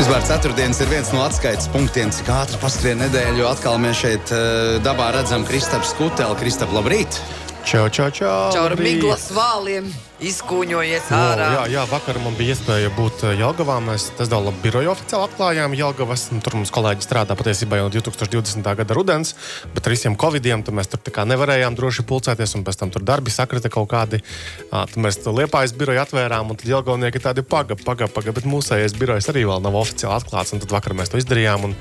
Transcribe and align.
Vispār 0.00 0.22
ceturtdienas 0.24 0.78
ir 0.80 0.88
viens 0.88 1.10
no 1.12 1.20
atskaites 1.26 1.66
punktiem, 1.68 2.08
cik 2.08 2.30
ātri 2.32 2.56
paskrien 2.62 3.02
nedēļu. 3.02 3.44
Atkal 3.44 3.76
mēs 3.82 3.98
šeit 4.00 4.32
uh, 4.32 4.78
dabā 4.80 5.10
redzam 5.12 5.44
Kristaps 5.44 5.92
Kuteli. 5.98 6.38
Kristap, 6.40 6.72
labrīt! 6.72 7.20
Čau, 7.68 7.84
čau, 7.92 8.08
čau! 8.08 8.48
Caur 8.56 8.80
miglas 8.80 9.28
vāliem 9.36 9.92
izkūņojies 10.20 11.08
O, 11.10 11.16
ārā. 11.16 11.46
jā, 11.54 11.62
jā, 11.74 11.84
vakar 11.90 12.18
man 12.22 12.34
bija 12.38 12.54
iespēja 12.54 12.90
būt 12.96 13.24
eh, 13.24 13.34
Jelgavā. 13.40 13.78
Mēs 13.84 14.10
tas 14.18 14.28
dala 14.30 14.52
biroju 14.62 14.90
oficiāli 14.92 15.26
atklājām 15.28 15.76
Jelgavas. 15.78 16.26
Un 16.34 16.42
Tur 16.44 16.58
mums 16.58 16.72
kolēģi 16.74 17.06
strādā 17.06 17.36
patiesībā 17.38 17.80
jau 17.80 17.88
no 17.88 17.94
2020. 17.94 18.68
gada 18.82 18.96
rudens, 18.96 19.34
bet 19.74 19.86
ar 19.88 19.94
visiem 19.94 20.16
covidiem 20.20 20.64
tur 20.66 20.76
mēs 20.76 20.90
tur 20.92 21.00
tā 21.04 21.14
kā 21.14 21.24
nevarējām 21.28 21.76
droši 21.78 22.04
pulcēties, 22.08 22.54
un 22.58 22.64
pēc 22.68 22.80
tam 22.82 22.92
tur 22.94 23.04
darbi 23.06 23.32
sakrita 23.32 23.72
kaut 23.72 23.90
kādi. 23.92 24.22
Tad 24.70 24.96
mēs 25.00 25.22
to 25.24 25.32
liepājas 25.36 25.74
biroju 25.76 26.02
atvērām, 26.04 26.52
un 26.52 26.60
tad 26.60 26.68
Jelgavnieki 26.68 27.22
tādi 27.24 27.44
paga, 27.46 27.76
paga, 27.80 28.08
paga, 28.12 28.36
bet 28.36 28.48
mūsējais 28.48 28.96
birojs 29.00 29.30
arī 29.32 29.46
vēl 29.48 29.64
nav 29.64 29.76
oficiāli 29.80 30.16
atklāts, 30.20 30.52
un 30.56 30.62
tad 30.62 30.72
vakar 30.74 30.96
mēs 30.98 31.12
to 31.12 31.20
izdarījām. 31.22 31.70
Un, 31.70 31.78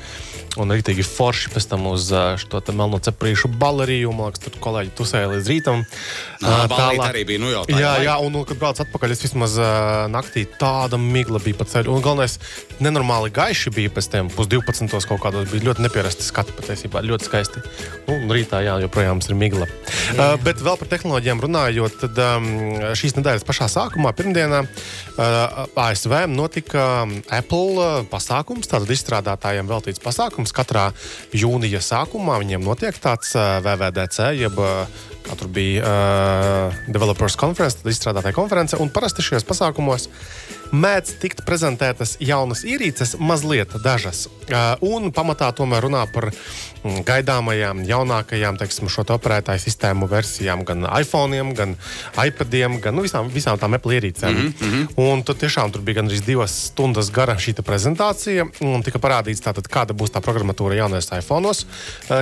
Un 0.59 0.71
rītīgi 0.73 1.03
forši 1.05 1.51
pēc 1.53 1.67
tam 1.69 1.85
uz 1.91 2.07
šo 2.41 2.59
melno 2.73 2.97
ceprīšu 3.05 3.51
baleriju. 3.61 4.09
Man 4.17 4.31
liekas, 4.31 4.41
tur 4.47 4.55
kolēģi 4.59 4.91
tusēja 4.97 5.29
līdz 5.29 5.49
rītam. 5.51 5.83
Nā, 6.41 6.55
tālāk- 6.67 7.03
arī 7.05 7.21
bija, 7.29 7.39
nu 7.39 7.51
jau 7.53 7.61
tā 7.69 7.77
Jā, 7.79 7.91
jā, 8.03 8.15
un, 8.25 8.28
un 8.38 8.45
kad 8.47 8.59
braucu 8.61 8.83
atpakaļ, 8.85 9.13
es 9.15 9.23
vismaz 9.25 9.57
uh, 9.59 10.05
naktī 10.11 10.45
tāda 10.59 10.99
migla 11.01 11.41
bija 11.41 11.57
pa 11.59 11.65
ceļu. 11.69 11.95
Un 11.95 12.05
galvenais, 12.05 12.38
nenormāli 12.83 13.33
gaiši 13.33 13.73
bija 13.73 13.93
pēc 13.95 14.11
tam 14.13 14.29
pusdivpadsmitos 14.33 15.07
kaut 15.09 15.23
kādos. 15.23 15.49
Bija 15.49 15.69
ļoti 15.69 15.85
neparasti 15.85 16.27
skati 16.27 16.55
patiesībā, 16.57 17.03
ļoti 17.05 17.29
skaisti. 17.29 17.63
Nu, 18.07 18.19
Un 18.19 18.35
rītā, 18.35 18.59
jā, 18.65 18.75
joprojām 18.83 19.21
ir 19.23 19.35
migla. 19.38 19.67
Uh, 20.13 20.35
bet 20.43 20.59
vēl 20.63 20.77
par 20.79 20.89
tehnoloģijām 20.91 21.43
runājot, 21.45 21.99
tad 22.03 22.19
um, 22.25 22.49
šīs 22.99 23.15
nedēļas 23.17 23.45
pašā 23.47 23.69
sākumā, 23.71 24.11
pirmdienā, 24.17 24.63
uh, 24.66 25.61
ASV 25.80 26.16
notika 26.30 26.85
Apple 27.33 28.05
pasākums, 28.11 28.67
tātad 28.69 28.91
izstrādātājiem 28.93 29.69
veltīts 29.69 30.03
pasākums. 30.03 30.53
Katrā 30.55 30.89
jūnija 31.33 31.81
sākumā 31.85 32.41
viņiem 32.44 32.66
notiek 32.66 32.97
tāds 33.02 33.31
uh, 33.38 33.57
VVDC, 33.66 34.33
jeb 34.41 34.59
uh, 34.59 35.07
kā 35.30 35.38
tur 35.39 35.50
bija 35.53 35.85
uh, 35.85 36.80
Developers 36.89 37.38
Conference, 37.39 37.80
tad 37.80 37.91
izstrādātāja 38.20 38.36
konference. 38.36 38.78
Parasti 38.94 39.23
šajos 39.23 39.48
pasākumos 39.48 40.09
mēdz 40.72 41.16
tikt 41.22 41.44
prezentētas 41.48 42.17
jaunas 42.23 42.64
ierīces, 42.67 43.16
mazliet 43.20 43.73
dažas. 43.84 44.28
Uh, 44.50 44.73
un 44.81 45.12
pamatā 45.14 45.52
tomēr 45.53 45.86
runā 45.86 46.03
par 46.14 46.30
mm, 46.31 47.03
gaidāmajām, 47.06 47.84
jaunākajām, 47.86 48.58
teiksim, 48.58 48.90
šo 48.90 49.06
operētāju 49.14 49.62
sistēmu 49.62 50.08
versijām, 50.09 50.64
gan 50.66 50.88
iPhone, 50.97 51.42
gan 51.58 51.75
iPadiem, 52.17 52.80
gan 52.81 52.97
nu, 52.97 53.06
visām, 53.06 53.30
visām 53.34 53.59
tām 53.62 53.78
Apple 53.78 54.00
ierīcēm. 54.00 54.34
Mm 54.34 54.53
-hmm. 54.59 54.88
Un 55.06 55.23
tur 55.23 55.36
tiešām 55.36 55.72
tur 55.72 55.81
bija 55.81 56.02
gandrīz 56.02 56.25
divas 56.25 56.56
stundas 56.70 57.12
gara 57.12 57.36
šī 57.38 57.53
prezentācija. 57.62 58.45
Tika 58.84 59.00
parādīts, 59.00 59.44
tātad, 59.44 59.67
kāda 59.67 59.94
būs 59.94 60.14
tā 60.14 60.22
programmatūra 60.22 60.75
jaunajos 60.75 61.12
iPhone, 61.20 61.53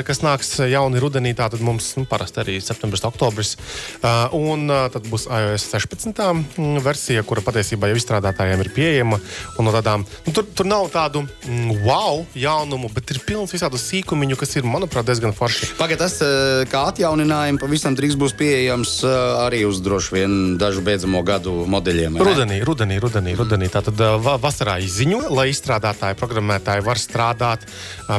kas 0.04 0.22
nāks 0.22 0.60
jauni 0.72 1.00
rudenī. 1.00 1.36
Tātad 1.36 1.62
mums 1.62 1.96
nu, 1.98 2.06
parasti 2.06 2.40
arī 2.40 2.62
septembris, 2.62 3.04
oktobris. 3.04 3.58
Uh, 4.04 4.34
un 4.34 4.70
uh, 4.70 4.88
tad 4.92 5.08
būs 5.08 5.28
iOS 5.28 5.68
16. 5.72 6.14
mm, 6.58 6.84
versija, 6.84 7.24
kura 7.24 7.42
patiesībā 7.42 7.88
jau 7.88 7.98
izstrādātājiem 8.38 8.62
ir 8.62 8.70
pieejama. 8.74 9.20
No 9.58 9.74
tādām, 9.74 10.06
nu, 10.26 10.34
tur, 10.34 10.46
tur 10.56 10.68
nav 10.68 10.90
tādu 10.94 11.24
mm, 11.26 11.84
wow 11.84 12.26
jaunumu, 12.38 12.90
bet 12.94 13.10
ir 13.12 13.20
pilns 13.26 13.54
visādu 13.54 13.78
sīkumiņu, 13.78 14.38
kas 14.38 14.56
ir, 14.58 14.68
manuprāt, 14.68 15.08
diezgan 15.08 15.34
forši. 15.34 15.74
Pagaidā 15.80 16.06
tas 16.06 16.20
eh, 16.22 16.64
kā 16.70 16.86
atjauninājums 16.92 17.62
pavisam 17.62 17.96
drīz 17.98 18.16
būs 18.20 18.36
pieejams 18.38 19.02
eh, 19.04 19.16
arī 19.44 19.64
uz 19.68 19.82
droši 19.84 20.14
vien 20.14 20.36
dažu 20.62 20.84
beidzamo 20.86 21.24
gadu 21.26 21.66
modeļiem. 21.68 22.20
Rudenī, 22.22 22.62
rudenī, 22.64 23.00
rudenī, 23.02 23.34
rudenī. 23.38 23.70
Tātad 23.74 23.98
va- 24.24 24.38
vasarā 24.42 24.78
izziņo, 24.86 25.26
lai 25.34 25.50
izstrādātāji, 25.52 26.18
programmētāji 26.20 26.86
var 26.86 27.02
strādāt, 27.02 27.66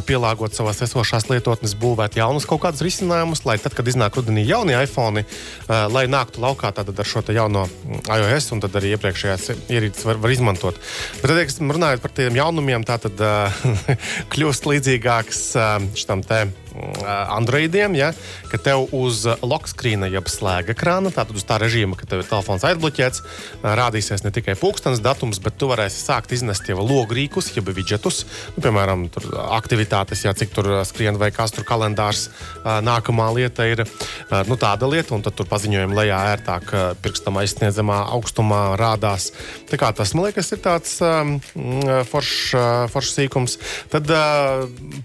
pielāgot 0.05 0.53
savas 0.53 0.83
esošās 0.85 1.29
lietotnes, 1.31 1.77
būvēt 1.79 2.19
jaunus 2.19 2.47
kaut 2.49 2.61
kādus 2.65 2.83
risinājumus, 2.85 3.45
lai 3.47 3.57
tad, 3.61 3.73
kad 3.77 3.87
iznāk 3.89 4.19
rudenī 4.19 4.43
jaunie 4.47 4.75
iPhone, 4.83 5.23
lai 5.69 6.05
nāktu 6.11 6.43
laukā 6.43 6.73
ar 6.75 7.07
šo 7.07 7.23
jauno 7.33 7.65
mm, 7.65 8.03
iOS 8.09 8.51
un 8.55 8.63
arī 8.67 8.93
iepriekšējās 8.95 9.49
ierīces 9.69 10.05
var, 10.09 10.21
var 10.23 10.33
izmantot. 10.33 10.79
Bet, 11.21 11.31
teiksim, 11.31 11.71
runājot 11.75 12.03
par 12.03 12.15
tiem 12.17 12.39
jaunumiem, 12.39 12.85
tā 12.87 12.99
tad 13.01 13.21
uh, 13.23 13.61
kļūst 14.33 14.69
līdzīgāks 14.69 15.43
uh, 15.59 15.77
šitam 15.97 16.25
te 16.25 16.43
mm, 16.47 16.58
Androidiem, 17.29 17.95
ja, 17.97 18.11
ka 18.51 18.59
tev 18.61 18.87
uz 18.95 19.25
lokskrīna, 19.43 20.09
jeb 20.11 20.29
slēga 20.31 20.75
krāna, 20.77 21.11
tātad 21.13 21.37
uz 21.37 21.45
tā 21.47 21.59
režīma, 21.61 21.97
ka 21.99 22.07
tev 22.09 22.23
ir 22.23 22.29
telefons 22.29 22.65
aizbloķēts, 22.67 23.23
rādīsies 23.63 24.23
ne 24.25 24.31
tikai 24.35 24.55
pulkstenis 24.59 25.01
datums, 25.03 25.41
bet 25.43 25.57
tu 25.59 25.69
varēsi 25.71 26.01
sākt 26.03 26.33
iznest 26.35 26.69
jau 26.69 26.79
logrīkus, 26.83 27.51
jeb 27.55 27.71
vidžetus, 27.75 28.23
nu, 28.55 28.63
piemēram, 28.65 29.07
aktivitātes, 29.59 30.25
ja 30.25 30.33
cik 30.37 30.53
tur 30.55 30.71
skrien 30.87 31.19
vai 31.21 31.31
kas 31.35 31.53
tur 31.55 31.67
kalendārs. 31.67 32.27
Nākamā 32.63 33.29
lieta 33.35 33.67
ir 33.69 33.85
nu, 34.49 34.57
tāda 34.59 34.89
lieta, 34.89 35.15
un 35.17 35.25
tad 35.25 35.37
tur 35.37 35.49
paziņojumi 35.49 35.99
lejā 36.01 36.19
ērtāk 36.35 36.73
pirkstam 37.03 37.39
aizsniedzamā 37.41 38.01
augstumā 38.15 38.61
rādās. 38.79 39.31
Tā 39.69 39.79
kā 39.81 39.91
tas, 39.95 40.15
man 40.15 40.29
liekas, 40.29 40.53
ir 40.55 40.63
tāds 40.63 40.97
foršs 42.09 42.39
forš 42.93 43.13
sīkums. 43.15 43.57
Tad 43.91 44.09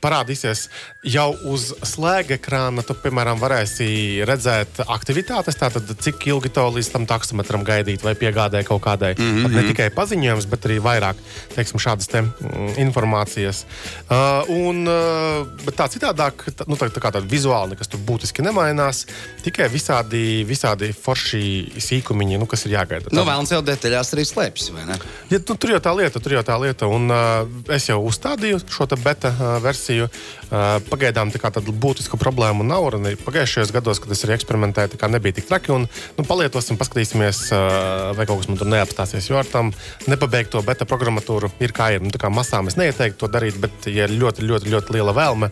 parādīsies 0.04 0.68
jau 1.14 1.30
uz 1.50 1.63
slēga 1.86 2.36
ekrāna, 2.38 2.84
tu, 2.86 2.96
piemēram, 2.98 3.40
varēsi 3.42 4.24
redzēt 4.28 4.82
aktivitātes, 4.84 5.58
tātad 5.60 5.90
cik 6.04 6.26
ilgi 6.30 6.52
to 6.54 6.64
līdz 6.76 6.90
tam 6.92 7.06
taksometram 7.08 7.64
gaidīt 7.66 8.04
vai 8.04 8.14
piegādē 8.18 8.64
kaut 8.66 8.82
kādai. 8.84 9.14
Mm 9.18 9.44
-hmm. 9.44 9.54
Ne 9.54 9.62
tikai 9.70 9.90
paziņojums, 9.94 10.46
bet 10.50 10.66
arī 10.66 10.78
vairāk 10.82 11.16
teiksim, 11.54 11.78
šādas 11.78 12.10
te, 12.10 12.22
mm, 12.22 12.74
informācijas. 12.76 13.64
Uh, 14.10 14.48
un, 14.48 14.86
uh, 14.88 15.46
tā 15.76 15.88
citādāk, 15.88 16.44
tā, 16.56 16.66
nu, 16.66 16.76
tā, 16.76 16.88
tā 16.90 17.00
kā 17.00 17.12
tāda 17.14 17.26
vizuāli 17.26 17.70
nekas 17.70 17.88
tur 17.88 18.00
būtiski 18.00 18.42
nemainās, 18.42 19.06
tikai 19.42 19.68
visādi, 19.68 20.44
visādi 20.44 20.92
forši 20.92 21.72
sīkumiņi, 21.78 22.38
nu, 22.38 22.46
kas 22.46 22.66
ir 22.66 22.76
jāgaida. 22.76 23.12
Nu, 23.12 23.24
vēlams 23.24 23.52
jau 23.52 23.62
detaļās 23.62 24.14
arī 24.14 24.24
slēpjas, 24.24 24.70
vai 24.74 24.84
ne? 24.84 24.98
Ja, 25.30 25.38
nu, 25.38 25.56
tur 25.56 25.70
jau 25.70 25.80
tā 25.80 25.94
lieta, 25.96 26.20
tur 26.20 26.32
jau 26.32 26.42
tā 26.42 26.58
lieta. 26.60 26.86
Un, 26.86 27.10
uh, 27.10 27.74
es 27.74 27.88
jau 27.88 28.00
uzstādīju 28.04 28.60
šo 28.68 28.88
beta 28.96 29.30
uh, 29.32 29.62
versiju. 29.62 30.08
Pagaidām 30.88 31.32
tā 31.34 31.50
tādu 31.50 31.72
būtisku 31.74 32.18
problēmu 32.20 32.62
nav. 32.66 32.86
Pagājušajos 33.24 33.72
gados, 33.74 33.98
kad 34.02 34.12
es 34.14 34.22
arī 34.26 34.36
eksperimentēju, 34.36 34.98
tā 35.00 35.08
nebija 35.10 35.38
tik 35.38 35.48
traki. 35.48 35.72
Un, 35.74 35.86
nu, 36.18 36.24
palietosim, 36.28 36.78
paskatīsimies, 36.78 37.40
vai 38.14 38.26
kaut 38.28 38.42
kas 38.42 38.50
man 38.50 38.60
tur 38.60 38.70
neapstāsies. 38.70 39.26
Jo 39.30 39.40
ar 39.40 39.48
tam 39.50 39.72
nepabeigto 40.10 40.62
beta 40.62 40.86
programmatūru 40.86 41.50
ir 41.64 41.74
kā 41.74 41.94
ir. 41.96 42.04
Nu, 42.04 42.12
kā 42.20 42.30
masām 42.30 42.68
es 42.70 42.78
neieteiktu 42.78 43.24
to 43.24 43.30
darīt, 43.32 43.58
bet, 43.62 43.88
ja 43.90 44.06
ir 44.06 44.14
ļoti, 44.14 44.44
ļoti, 44.46 44.70
ļoti 44.74 44.94
liela 44.94 45.14
vēlme, 45.16 45.50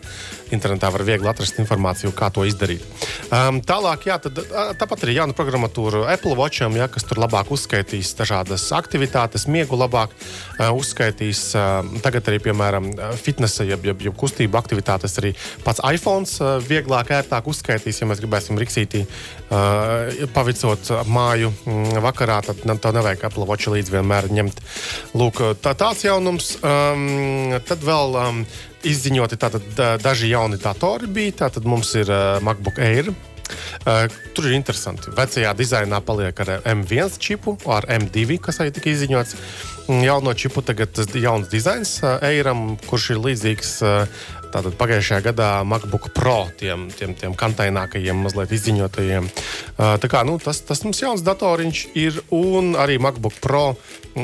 internetā 0.55 0.91
var 0.93 1.03
viegli 1.07 1.27
atrast 1.31 1.59
informāciju, 1.59 2.13
kā 2.15 2.29
to 2.31 2.45
izdarīt. 2.47 2.85
Um, 3.33 3.59
tālāk, 3.65 4.07
jā, 4.07 4.19
tad, 4.23 4.39
tāpat 4.79 5.03
arī 5.03 5.17
jauna 5.17 5.35
programmatūra 5.35 6.05
Apple 6.13 6.37
Watcham, 6.39 6.77
ja, 6.77 6.87
kas 6.91 7.07
tur 7.09 7.19
labāk 7.23 7.51
uzskaitīs 7.51 8.13
dažādas 8.19 8.69
aktivitātes, 8.77 9.49
miegu 9.49 9.79
labāk 9.79 10.13
uh, 10.13 10.69
uzskaitīs. 10.77 11.49
Uh, 11.57 11.99
tagad 12.05 12.29
arī, 12.29 12.39
piemēram, 12.47 12.93
fitnesa, 13.19 13.65
jeb, 13.67 13.89
jeb, 13.89 14.07
jeb 14.07 14.17
kustību 14.19 14.59
aktivitātes 14.59 14.92
arī 15.01 15.33
pats 15.65 15.81
iPhone 15.87 16.27
uh, 16.39 16.57
vieglāk, 16.63 17.09
ērtāk 17.17 17.49
uzskaitīs, 17.49 18.01
ja 18.01 18.09
mēs 18.09 18.21
gribēsim 18.23 18.59
riksītī 18.61 19.05
uh, 19.07 20.27
pavicot 20.35 20.93
māju 21.09 21.53
mm, 21.65 21.97
vakarā, 22.05 22.41
tad 22.45 22.61
to 22.61 22.93
nevajag 22.93 23.25
Apple 23.29 23.47
Watch 23.49 23.71
līdzi 23.73 23.97
vienmēr 23.97 24.29
ņemt. 24.33 24.61
Lūk, 25.17 25.41
tā, 25.63 25.73
tāds 25.77 26.05
jaunums. 26.05 26.53
Um, 26.63 27.53
tad 27.67 27.83
vēl 27.85 28.17
um, 28.19 28.41
izziņoti 28.83 29.39
tātad, 29.39 29.67
da- 29.77 29.97
daži 30.01 30.31
jauni 30.33 30.59
datori 30.61 31.07
bija. 31.07 31.43
Tātad 31.45 31.67
mums 31.69 31.93
ir 31.99 32.11
uh, 32.11 32.39
MacBook 32.43 32.79
Air. 32.83 33.13
Uh, 33.83 34.07
tur 34.33 34.47
ir 34.47 34.55
interesanti. 34.55 35.11
Vecajā 35.13 35.51
dizainā 35.57 35.99
paliek 36.05 36.37
ar 36.45 36.53
M1 36.73 37.17
čipu, 37.21 37.57
ar 37.69 37.85
M2, 37.91 38.39
kas 38.41 38.61
arī 38.63 38.71
tika 38.73 38.89
izziņots. 38.93 39.35
Mm, 39.89 40.03
Jauno 40.07 40.33
čipu 40.33 40.63
tagad 40.65 40.93
tas 40.95 41.11
jauns 41.11 41.51
dizains 41.51 41.97
uh, 42.03 42.15
Airam, 42.23 42.77
kurš 42.87 43.11
ir 43.15 43.21
līdzīgs 43.25 43.73
uh, 43.83 44.23
tātad 44.53 44.77
pagājušajā 44.77 45.25
gadā 45.31 45.49
MacBook 45.67 46.11
Pro, 46.15 46.47
tiem, 46.59 46.87
tiem, 46.93 47.15
tiem 47.17 47.35
kantainākajiem, 47.37 48.23
mazliet 48.25 48.53
izziņotajiem. 48.53 49.29
Tā 49.77 50.11
kā 50.11 50.23
nu, 50.27 50.37
tas, 50.43 50.61
tas 50.67 50.83
mums 50.85 51.01
jauns 51.01 51.25
datoriņš 51.25 51.83
ir, 51.99 52.21
un 52.35 52.73
arī 52.79 52.99
MacBook 53.01 53.39
Pro, 53.43 53.65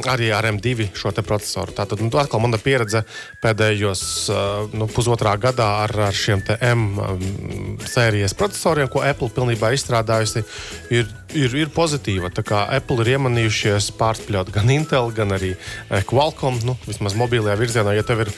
arī 0.10 0.30
ar 0.36 0.46
M2 0.52 0.92
šo 0.98 1.12
procesoru. 1.26 1.74
Tātad 1.76 2.02
nu, 2.04 2.12
atkal 2.22 2.42
mana 2.44 2.60
pieredze 2.62 3.04
pēdējos 3.42 4.04
nu, 4.78 4.88
pusotrā 4.94 5.34
gadā 5.42 5.70
ar, 5.86 5.96
ar 6.10 6.16
šiem 6.16 6.44
M 6.62 6.86
sērijas 7.90 8.36
procesoriem, 8.38 8.90
ko 8.92 9.02
Apple 9.06 9.32
pilnībā 9.34 9.74
izstrādājusi, 9.74 10.44
ir, 10.94 11.10
ir, 11.34 11.56
ir 11.58 11.74
pozitīva. 11.74 12.30
Tā 12.34 12.46
kā 12.46 12.64
Apple 12.76 13.02
ir 13.04 13.16
iemanījušies 13.16 13.92
pārspļaut 13.98 14.54
gan 14.54 14.70
Intel, 14.74 15.10
gan 15.16 15.34
arī 15.36 15.56
Qualcomm, 16.10 16.62
nu, 16.68 16.78
vismaz 16.86 17.18
mobilajā 17.18 17.58
virzienā, 17.60 17.98
ja 17.98 18.06
tev 18.06 18.28
ir 18.28 18.34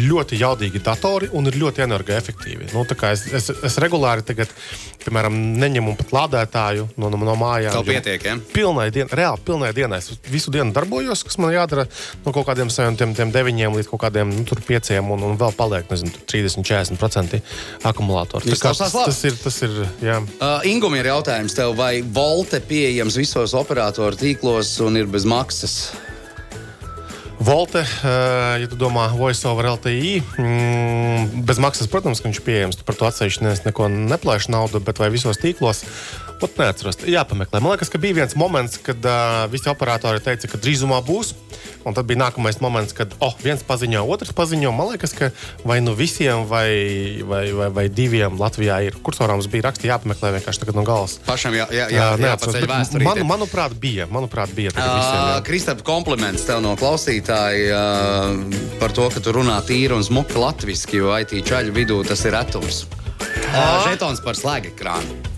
ļoti 0.00 0.40
jaudīgi 0.40 0.82
datori, 0.84 1.09
akumulatori 1.10 1.30
un 1.36 1.48
ir 1.48 1.58
ļoti 1.58 1.82
energoefektīvi. 1.84 2.70
Nu, 2.74 2.84
tā 2.88 3.12
es, 3.12 3.24
es, 3.34 3.50
es 3.66 3.78
regulāri 3.82 4.22
tagad, 4.26 4.50
piemēram, 5.04 5.34
neņemu 5.60 5.96
pat 5.98 6.12
lādētāju 6.14 6.88
no, 6.96 7.10
no, 7.10 7.18
no 7.18 7.36
mājām. 7.38 7.74
Jo 7.74 7.82
pietiek, 7.86 8.24
ja? 8.24 8.36
Pilnai 8.54 8.90
dienai, 8.94 9.16
reāli 9.20 9.44
pilnai 9.44 9.72
dienai. 9.76 10.00
Es 10.00 10.12
visu 10.30 10.52
dienu 10.54 10.72
darbojos, 10.76 11.24
kas 11.26 11.38
man 11.40 11.54
jādara 11.54 11.86
no 12.24 12.34
kaut 12.34 12.46
kādiem 12.48 12.70
saviem 12.72 12.98
tiem, 12.98 13.14
tiem 13.16 13.32
deviņiem 13.34 13.78
līdz 13.78 13.90
kaut 13.90 14.04
kādiem 14.04 14.32
nu, 14.34 14.60
pieciem, 14.66 15.10
un, 15.14 15.24
un 15.30 15.38
vēl 15.40 15.54
paliek 15.56 15.90
nezinu, 15.90 16.12
tur 16.14 16.26
30, 16.34 16.66
40% 16.66 17.40
akumulātori. 17.90 18.50
Tā 18.52 18.60
kā 18.60 18.76
Tas, 18.80 18.94
tas 18.94 19.18
ir, 19.26 19.34
tas 19.36 19.56
ir, 19.66 19.72
jā. 20.04 20.20
Uh, 20.38 20.62
Ingūna 20.68 21.00
ir 21.00 21.10
jautājums 21.10 21.56
tev, 21.56 21.74
vai 21.78 22.00
Volte 22.14 22.62
pieejams 22.64 23.18
visos 23.18 23.52
operatoru 23.58 24.16
tīklos 24.16 24.76
un 24.86 25.00
ir 25.00 25.10
bez 25.10 25.26
maksas? 25.28 25.76
Volte, 27.40 27.80
eh, 27.80 28.60
ja 28.60 28.66
tu 28.68 28.76
domā, 28.76 29.06
voice 29.16 29.48
over 29.48 29.64
LTI, 29.64 30.20
mm, 30.20 31.40
bez 31.48 31.56
maksas, 31.56 31.88
protams, 31.88 32.20
ka 32.20 32.28
viņš 32.28 32.36
ir 32.36 32.44
pieejams. 32.44 32.76
Tu 32.76 32.84
par 32.84 32.98
to 32.98 33.06
atsevišķi 33.08 33.46
nes- 33.46 33.64
neko 33.64 33.88
neplēši 33.88 34.52
naudu, 34.52 34.76
bet 34.84 35.00
vai 35.00 35.08
visos 35.08 35.40
tīklos? 35.40 35.80
Pat 36.40 36.56
neatceros. 36.60 37.00
Jāpameklē. 37.08 37.60
Man 37.60 37.72
liekas, 37.72 37.88
ka 37.88 37.96
bija 37.98 38.14
viens 38.20 38.36
moments, 38.36 38.76
kad 38.76 39.00
uh, 39.04 39.46
visi 39.48 39.68
operatori 39.72 40.20
teica, 40.20 40.48
ka 40.52 40.60
drīzumā 40.60 41.00
būs. 41.04 41.32
Un 41.86 41.96
tad 41.96 42.08
bija 42.08 42.20
nākamais 42.20 42.60
moments, 42.60 42.94
kad 42.96 43.14
oh, 43.24 43.34
viens 43.40 43.62
paziņo, 43.66 44.02
otrs 44.12 44.34
paziņo. 44.36 44.72
Man 44.76 44.92
liekas, 44.92 45.14
ka 45.16 45.30
vai 45.64 45.78
nu 45.84 45.94
visiem, 45.96 46.44
vai, 46.50 47.22
vai, 47.26 47.44
vai, 47.56 47.68
vai 47.78 47.86
diviem 47.88 48.36
Latvijā 48.40 48.80
ir. 48.86 48.98
Kursorāms 49.04 49.48
bija 49.50 49.68
rakstīts, 49.68 49.88
jāpameklē 49.90 50.34
vienkārši 50.36 50.64
tagad 50.64 50.78
no 50.78 50.84
galvas. 50.86 51.18
Pašam 51.26 51.56
jā, 51.56 51.66
jā, 51.74 51.88
jā, 51.94 52.10
bet 52.20 52.68
vēsturī. 52.68 53.06
man, 53.06 53.22
manuprāt, 53.28 53.74
bija. 53.80 54.08
Manuprāt, 54.12 54.52
bija. 54.56 54.74
Uh, 54.76 54.84
jā. 54.84 55.40
Kristap, 55.46 55.84
kompliments 55.86 56.44
tev 56.48 56.62
no 56.64 56.76
klausītāja 56.80 57.80
uh, 57.80 58.60
par 58.82 58.94
to, 58.96 59.08
ka 59.12 59.24
tu 59.24 59.34
runā 59.36 59.58
tīri 59.66 59.96
un 59.96 60.04
smuki 60.06 60.38
latviešu, 60.40 60.96
jo 61.00 61.16
IT 61.16 61.36
čaļu 61.48 61.76
vidū 61.76 62.00
tas 62.08 62.24
ir 62.28 62.36
retums. 62.36 62.84
Uh, 63.50 63.80
žetons 63.88 64.22
par 64.24 64.38
slēgu 64.38 64.74
ekrānu. 64.74 65.30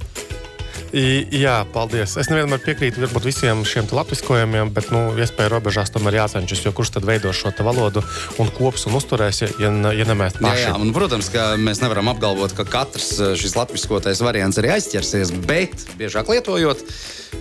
I, 0.93 1.25
jā, 1.41 1.55
paldies. 1.73 2.19
Es 2.21 2.29
nevienmēr 2.29 2.61
piekrītu 2.61 3.00
varbūt, 3.00 3.25
visiem 3.25 3.62
šiem 3.69 3.89
latviskojumiem, 3.97 4.69
bet, 4.77 4.91
nu, 4.93 5.15
iespēja 5.17 5.55
robežās 5.55 5.93
tomēr 5.94 6.19
jācenšas, 6.21 6.61
jo 6.67 6.73
kurš 6.77 6.93
tad 6.99 7.06
veido 7.09 7.33
šo 7.33 7.53
valodu 7.65 8.03
un 8.43 8.50
kops 8.53 8.85
un 8.91 8.99
uzturēs, 9.00 9.41
ja, 9.44 9.49
ja, 9.62 9.73
ja 9.97 10.09
ne 10.09 10.19
mēs 10.19 10.37
Jā, 10.37 10.44
paši. 10.44 10.67
jā, 10.67 10.75
un, 10.77 10.93
protams, 10.93 11.31
ka 11.33 11.55
mēs 11.56 11.81
nevaram 11.81 12.12
apgalvot, 12.12 12.53
ka 12.59 12.69
katrs 12.69 13.09
uh, 13.21 13.33
šis 13.41 13.56
latviskotais 13.56 14.21
variants 14.25 14.61
arī 14.61 14.75
aizķersies, 14.77 15.33
bet 15.49 15.87
biežāk 15.97 16.29
lietojot, 16.29 16.85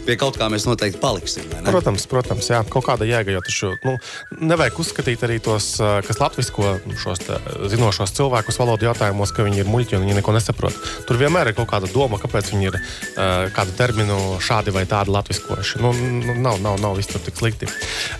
pie 0.07 0.15
kaut 0.19 0.39
kā 0.39 0.47
mēs 0.51 0.63
noteikti 0.69 1.01
paliksim. 1.01 1.49
Protams, 1.67 2.07
protams, 2.07 2.47
jā, 2.53 2.61
kaut 2.71 2.87
kāda 2.87 3.07
jēga, 3.09 3.35
jo 3.35 3.43
taču 3.43 3.73
nu, 3.83 3.97
nevajag 4.39 4.79
uzskatīt 4.79 5.25
arī 5.27 5.41
tos, 5.43 5.73
ā, 5.83 5.97
kas 6.07 6.21
latvisko 6.23 6.77
šos 7.03 7.25
te, 7.27 7.39
zinošos 7.73 8.15
cilvēkus 8.15 8.61
valodu 8.61 8.87
jautājumos, 8.87 9.35
ka 9.35 9.43
viņi 9.47 9.63
ir 9.65 9.71
muļķi 9.71 9.99
un 9.99 10.07
viņi 10.07 10.19
neko 10.21 10.37
nesaprot. 10.37 10.79
Tur 11.09 11.19
vienmēr 11.19 11.51
ir 11.51 11.59
kaut 11.59 11.69
kāda 11.73 11.91
doma, 11.91 12.19
kāpēc 12.21 12.53
viņi 12.55 12.71
ir 12.71 12.79
uh, 12.79 13.40
kādu 13.55 13.73
terminu 13.77 14.17
šādi 14.43 14.73
vai 14.75 14.83
tādi 14.89 15.13
latviskojuši. 15.15 15.81
Nu, 15.81 15.91
nu, 15.93 16.35
nav, 16.41 16.59
nav, 16.63 16.77
nav 16.81 16.97
viss 16.99 17.09
tur 17.11 17.23
tik 17.25 17.39
slikti. 17.39 17.69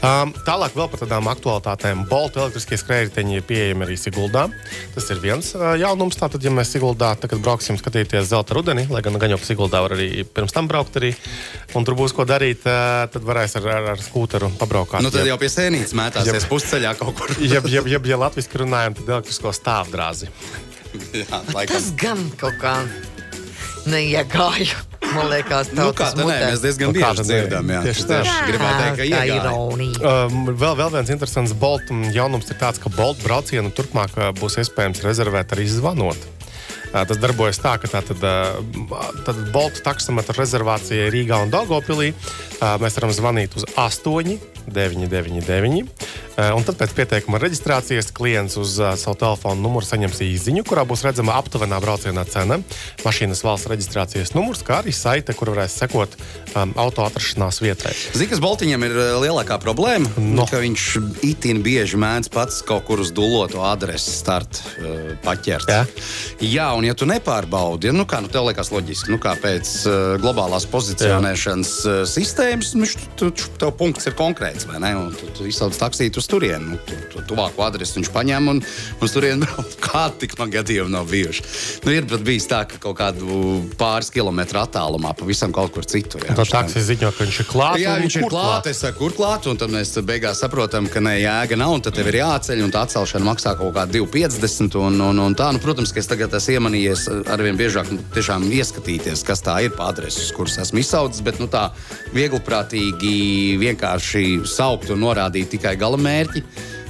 Um, 0.02 0.34
tālāk 0.48 0.76
vēl 0.78 0.90
par 0.92 1.04
tādām 1.04 1.30
aktualitātēm. 1.32 2.06
Bolta 2.10 2.44
elektriskie 2.44 2.80
skrējēji 2.82 3.38
ir 3.38 3.46
pieejami 3.48 3.86
arī 3.86 3.98
Siguldā. 4.00 4.48
Tas 4.96 5.10
ir 5.14 5.22
viens 5.24 5.54
uh, 5.58 5.74
jaunums. 5.80 6.18
Tātad, 6.20 6.44
ja 6.44 6.54
mēs 6.54 6.74
Siguldā 6.74 7.14
tagad 7.22 7.44
brauksim 7.46 7.78
skatīties 7.80 8.30
zelta 8.32 8.58
rudeni, 8.58 8.88
lai 8.92 9.04
gan, 9.06 9.20
gan 9.22 9.36
jau 9.36 9.40
Siguldā 9.46 9.84
var 9.86 9.96
arī 9.98 10.26
pirms 10.26 10.56
tam 10.56 10.70
braukt 10.72 10.98
arī, 11.02 11.14
un 11.78 11.88
tur 11.88 11.98
būs 12.00 12.16
ko 12.18 12.26
darīt, 12.30 12.66
uh, 12.66 13.06
tad 13.12 13.26
varēs 13.28 13.58
ar, 13.62 13.70
ar, 13.78 13.92
ar 13.96 14.04
skūteru 14.04 14.52
pabraukāt. 14.62 15.04
Nu, 15.06 15.14
tad 15.14 15.26
Ja- 15.26 15.34
jau 15.34 15.40
pie 15.42 15.52
sēnītes 15.54 15.96
mētāsies 15.98 16.50
pusceļā 16.52 16.96
kaut 17.00 17.16
kur. 17.20 17.36
Ja, 17.52 17.60
ja, 17.68 17.82
ja, 17.90 18.00
ja 18.06 18.18
latviešu 18.22 18.62
runājam, 18.64 18.96
tad 19.00 19.10
elektrisko 19.18 19.52
stāvdrāzi. 19.56 20.30
jā, 21.22 21.42
laikam. 21.56 21.74
Tas 21.76 21.90
gan 22.00 22.24
kaut 22.40 22.58
kā 22.62 22.76
neiegāja. 23.90 24.91
Man 25.16 25.28
liekas, 25.32 25.72
Nu, 25.76 25.90
kā 25.96 26.10
tā, 26.16 26.24
nē, 26.26 26.38
mēs 26.52 26.62
diezgan 26.64 26.92
Nu, 26.92 26.96
bieži 26.96 27.22
nē? 27.22 27.26
dzirdam. 27.28 27.72
Jā, 27.76 27.82
Tieši 27.88 28.06
Tas 28.08 28.28
tā. 28.28 28.36
gribētu 28.48 28.82
teikt, 28.82 28.98
ka 28.98 29.04
tā 29.04 29.24
ir 29.28 29.34
ironija. 29.38 30.12
Um, 30.12 30.46
vēl, 30.52 30.76
vēl 30.80 30.92
viens 30.98 31.10
interesants 31.16 31.54
Bolt 31.54 31.92
jaunums 32.16 32.50
ir 32.52 32.58
tāds, 32.62 32.80
ka 32.82 32.90
Bolt 32.96 33.20
braucienu 33.26 33.72
turpmāk 33.76 34.16
uh, 34.18 34.30
būs 34.40 34.60
iespējams 34.64 35.04
rezervēt 35.04 35.52
arī 35.58 35.68
zvanot. 35.68 36.18
Uh, 36.92 37.06
Tas 37.08 37.18
darbojas 37.24 37.56
tā, 37.64 37.78
ka 37.80 37.88
tātad, 37.88 38.20
uh, 38.20 38.60
tad 39.24 39.38
Bolta 39.54 39.80
taksometra 39.92 40.36
rezervācija 40.36 41.08
Rīgā 41.14 41.38
un 41.46 41.52
Dārgopilī 41.54 42.10
uh, 42.12 42.76
mēs 42.84 42.98
varam 43.00 43.14
zvanīt 43.16 43.56
uz 43.56 43.64
8, 43.80 44.36
999. 44.68 45.86
uh, 45.88 46.31
Un 46.40 46.64
tad 46.64 46.78
pēc 46.80 46.94
pieteikuma 46.96 47.40
reģistrācijas 47.42 48.12
klients 48.16 48.56
uz 48.60 48.78
uh, 48.80 48.94
savu 49.00 49.18
telefonu 49.20 49.60
numuru 49.60 49.86
saņems 49.86 50.22
īsiņu, 50.24 50.64
kurā 50.68 50.86
būs 50.88 51.04
redzama 51.04 51.36
aptuvenā 51.36 51.80
braucienā 51.84 52.24
cena, 52.30 52.62
mašīnas 53.04 53.44
valsts 53.44 53.68
reģistrācijas 53.72 54.32
numurs, 54.38 54.64
kā 54.64 54.80
arī 54.80 54.94
saite, 54.96 55.36
kur 55.36 55.52
varēs 55.52 55.76
sekot 55.82 56.16
um, 56.56 56.72
auto 56.80 57.04
atrašanās 57.04 57.60
vietai. 57.64 57.92
Zini, 58.16 58.30
kas 58.32 58.42
Baltiņam 58.44 58.86
ir 58.88 58.96
eh, 58.96 59.12
lielākā 59.26 59.58
problēma? 59.62 60.14
No. 60.22 60.48
Ka 60.50 60.62
viņš 60.64 60.86
itin 61.28 61.62
bieži 61.66 62.00
mēdz 62.02 62.32
pats 62.34 62.62
kaut 62.68 62.88
kur 62.88 63.04
uz 63.04 63.12
dulloto 63.16 63.66
adresi 63.68 64.16
start 64.16 64.62
uh, 64.62 65.12
paķert. 65.26 65.68
Jā. 65.72 65.84
Jā, 66.42 66.70
un 66.78 66.88
ja 66.88 66.96
tu 66.98 67.08
nepārbaudi, 67.10 67.92
nu 67.96 68.08
kā 68.10 68.22
nu, 68.24 68.32
tev 68.32 68.48
liekas 68.48 68.72
loģiski, 68.74 69.12
nu 69.14 69.20
kā 69.22 69.36
pēc 69.42 69.74
uh, 69.84 70.00
globālās 70.24 70.68
pozicionēšanas 70.72 71.76
uh, 71.84 72.02
sistēmas, 72.10 72.74
nu, 72.80 72.88
tu, 73.20 73.34
tu, 73.36 73.52
tev 73.62 73.76
punkts 73.80 74.08
ir 74.08 74.18
konkrēts, 74.18 74.70
vai 74.70 74.80
ne? 74.84 74.96
Un 75.02 75.12
tu, 75.18 75.28
tu 75.36 75.50
izsauc 75.50 75.76
taksītu 75.78 76.21
uz 76.22 76.30
turieni, 76.30 76.74
nu, 76.74 76.80
tu, 76.86 76.98
tu 77.12 77.24
tuvāko 77.32 77.66
adresi 77.66 77.98
viņš 78.00 78.12
paņem 78.14 78.50
un 78.54 78.62
uz 79.02 79.16
turieni 79.16 79.46
brauc. 79.46 79.78
Kādi 79.92 80.22
tik 80.24 80.38
man 80.40 80.52
gadījumi 80.54 80.94
nav 80.94 81.10
bijuši? 81.12 81.44
Nu, 81.86 81.94
ir 81.96 82.06
bijis 82.22 82.48
tā, 82.50 82.62
ka 82.70 82.78
kaut 82.82 83.00
kādu 83.02 83.42
pāris 83.80 84.12
kilometru 84.14 84.62
attālumā 84.62 85.12
pavisam 85.18 85.54
kaut 85.56 85.74
kur 85.76 85.88
citur. 85.90 86.24
jā, 86.24 86.36
šitā- 86.38 86.62
taksi 86.62 86.84
ziņo, 86.92 87.12
ka 87.18 87.26
viņš 87.26 87.40
ir 87.44 87.50
klāts. 87.50 87.82
Jā, 87.82 87.98
viņš 88.04 88.18
ir 88.22 88.28
klāts. 88.32 88.72
Es 88.72 88.82
saku, 88.86 89.00
kur 89.02 89.16
klāts, 89.18 89.50
un 89.52 89.60
tad 89.60 89.74
mēs 89.74 89.94
beigās 90.06 90.40
saprotam, 90.44 90.88
ka 90.92 91.02
ne 91.04 91.18
jēga 91.20 91.58
nav, 91.60 91.74
un 91.76 91.84
tad 91.84 91.98
tev 91.98 92.08
ir 92.12 92.22
jāceļ, 92.22 92.64
un 92.66 92.72
tā 92.74 92.86
atcelšana 92.88 93.28
maksā 93.28 93.56
kaut 93.60 93.74
kādā 93.76 94.00
2,50. 94.00 94.78
Un, 94.82 95.02
un, 95.10 95.20
un 95.26 95.36
tā, 95.38 95.50
nu, 95.56 95.62
protams, 95.64 95.92
ka 95.92 96.00
es 96.02 96.10
tagad 96.10 96.34
esmu 96.38 96.58
iemanījies 96.58 97.08
arvien 97.34 97.58
biežāk 97.60 97.92
nu, 97.94 98.00
tiešām 98.16 98.48
ieskatīties, 98.52 99.26
kas 99.28 99.44
tā 99.46 99.58
ir 99.66 99.76
pa 99.76 99.90
adresi, 99.92 100.24
uz 100.26 100.32
kuras 100.36 100.58
esmu 100.64 100.82
izsaucis, 100.84 101.24
bet 101.26 101.42
nu, 101.42 101.50
tā 101.52 101.68
viegliprātīgi 102.16 103.58
vienkārši 103.62 104.42
saukt 104.50 104.92
un 104.94 105.02
norādīt 105.04 105.52
tikai 105.56 105.76
gala 105.80 106.00
mērķi 106.12 106.44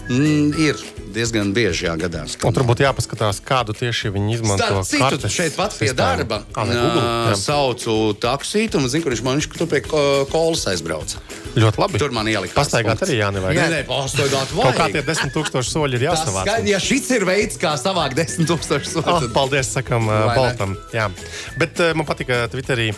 mm, 0.10 0.60
ir 0.68 0.82
diezgan 1.14 1.54
bieži 1.54 1.86
jāgadās. 1.88 2.38
Un 2.44 2.54
tur 2.56 2.64
būtu 2.68 2.86
jāpaskatās, 2.86 3.42
kādu 3.46 3.76
tieši 3.78 4.12
viņi 4.16 4.34
izmanto. 4.40 4.82
Citu, 4.88 5.30
šeit 5.32 5.56
pat 5.60 5.76
pie 5.78 5.92
darba 5.94 6.42
ne 6.58 6.74
Google? 6.74 7.04
Jā. 7.04 7.36
saucu 7.38 8.14
taksītu, 8.22 8.80
un 8.82 8.88
zinu, 8.92 9.04
kur 9.04 9.12
viņš 9.16 9.24
man 9.26 9.40
viņš 9.40 9.50
tur 9.58 9.68
pie 9.68 9.82
ko- 9.86 10.26
kolas 10.32 10.66
aizbrauca. 10.72 11.20
Ļoti 11.56 11.78
labi. 11.84 12.00
Tur 12.00 12.12
man 12.16 12.26
ielika. 12.32 12.56
Pastaigāt 12.56 13.02
arī 13.04 13.18
jānevajag. 13.20 13.58
Nē, 13.60 13.68
nē, 13.74 13.80
pastaigāt 13.90 14.54
Kaut 14.56 14.76
kā 14.78 14.86
tie 14.88 15.02
vajag. 15.02 15.06
desmit 15.12 15.34
tūkstoši 15.36 15.72
soļi 15.76 16.00
ir 16.00 16.06
Tas 16.10 16.20
jāsavāc. 16.24 16.46
skaidrs, 16.48 16.70
ja 16.72 16.80
šis 16.80 17.10
ir 17.12 17.26
veids, 17.28 17.58
kā 17.60 17.74
savākt 17.78 18.16
desmit 18.16 18.48
tūkstošus 18.48 18.96
Oh, 19.02 19.04
soļus. 19.20 19.34
paldies, 19.36 19.68
sakam, 19.76 20.08
Vai 20.08 20.28
ne? 20.28 20.36
Boltam. 20.36 20.78
Jā. 20.94 21.10
Bet 21.58 21.78
man 21.96 22.06
patīk, 22.08 22.28
ka 22.32 22.48
Twitterī 22.48 22.92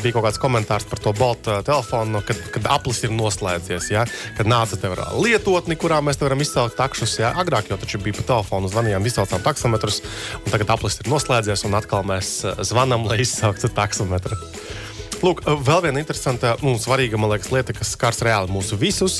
bija 0.00 0.12
kaut 0.16 0.24
kāds 0.24 0.38
komentārs 0.40 0.88
par 0.88 0.98
to 0.98 1.12
Bolta 1.12 1.60
telefonu, 1.62 2.22
kad, 2.24 2.36
kad 2.52 2.62
aplis 2.72 3.02
ir 3.04 3.10
noslēdzies. 3.10 3.90
Ja? 3.90 4.06
Kad 4.36 4.46
nāca 4.46 4.80
te 4.80 4.88
varā 4.88 5.10
lietotni, 5.20 5.76
kurā 5.76 6.00
mēs 6.00 6.16
te 6.16 6.24
varam 6.24 6.40
izcelt 6.40 6.76
takšus. 6.76 7.18
Ja? 7.20 7.34
Agrāk 7.50 7.66
jau 7.66 7.98
bija 7.98 8.14
pa 8.20 8.22
telefonu 8.28 8.68
zvanījām, 8.70 9.06
izcēlām 9.08 9.42
taksometrus, 9.42 10.04
un 10.38 10.52
tagad 10.52 10.70
aplis 10.76 11.00
ir 11.02 11.08
noslēdzies, 11.10 11.64
un 11.66 11.74
atkal 11.74 12.04
mēs 12.06 12.28
uh, 12.46 12.60
zvanām, 12.62 13.08
lai 13.10 13.18
izsauktu 13.24 13.72
taksometru. 13.74 14.38
Lūk, 15.20 15.42
vēl 15.66 15.82
viena 15.84 16.00
interesanta 16.00 16.54
un 16.64 16.78
svarīga 16.80 17.18
liekas, 17.18 17.50
lieta, 17.52 17.74
kas 17.76 17.90
skars 17.96 18.22
reāli 18.24 18.54
mūsu 18.54 18.78
visus, 18.78 19.18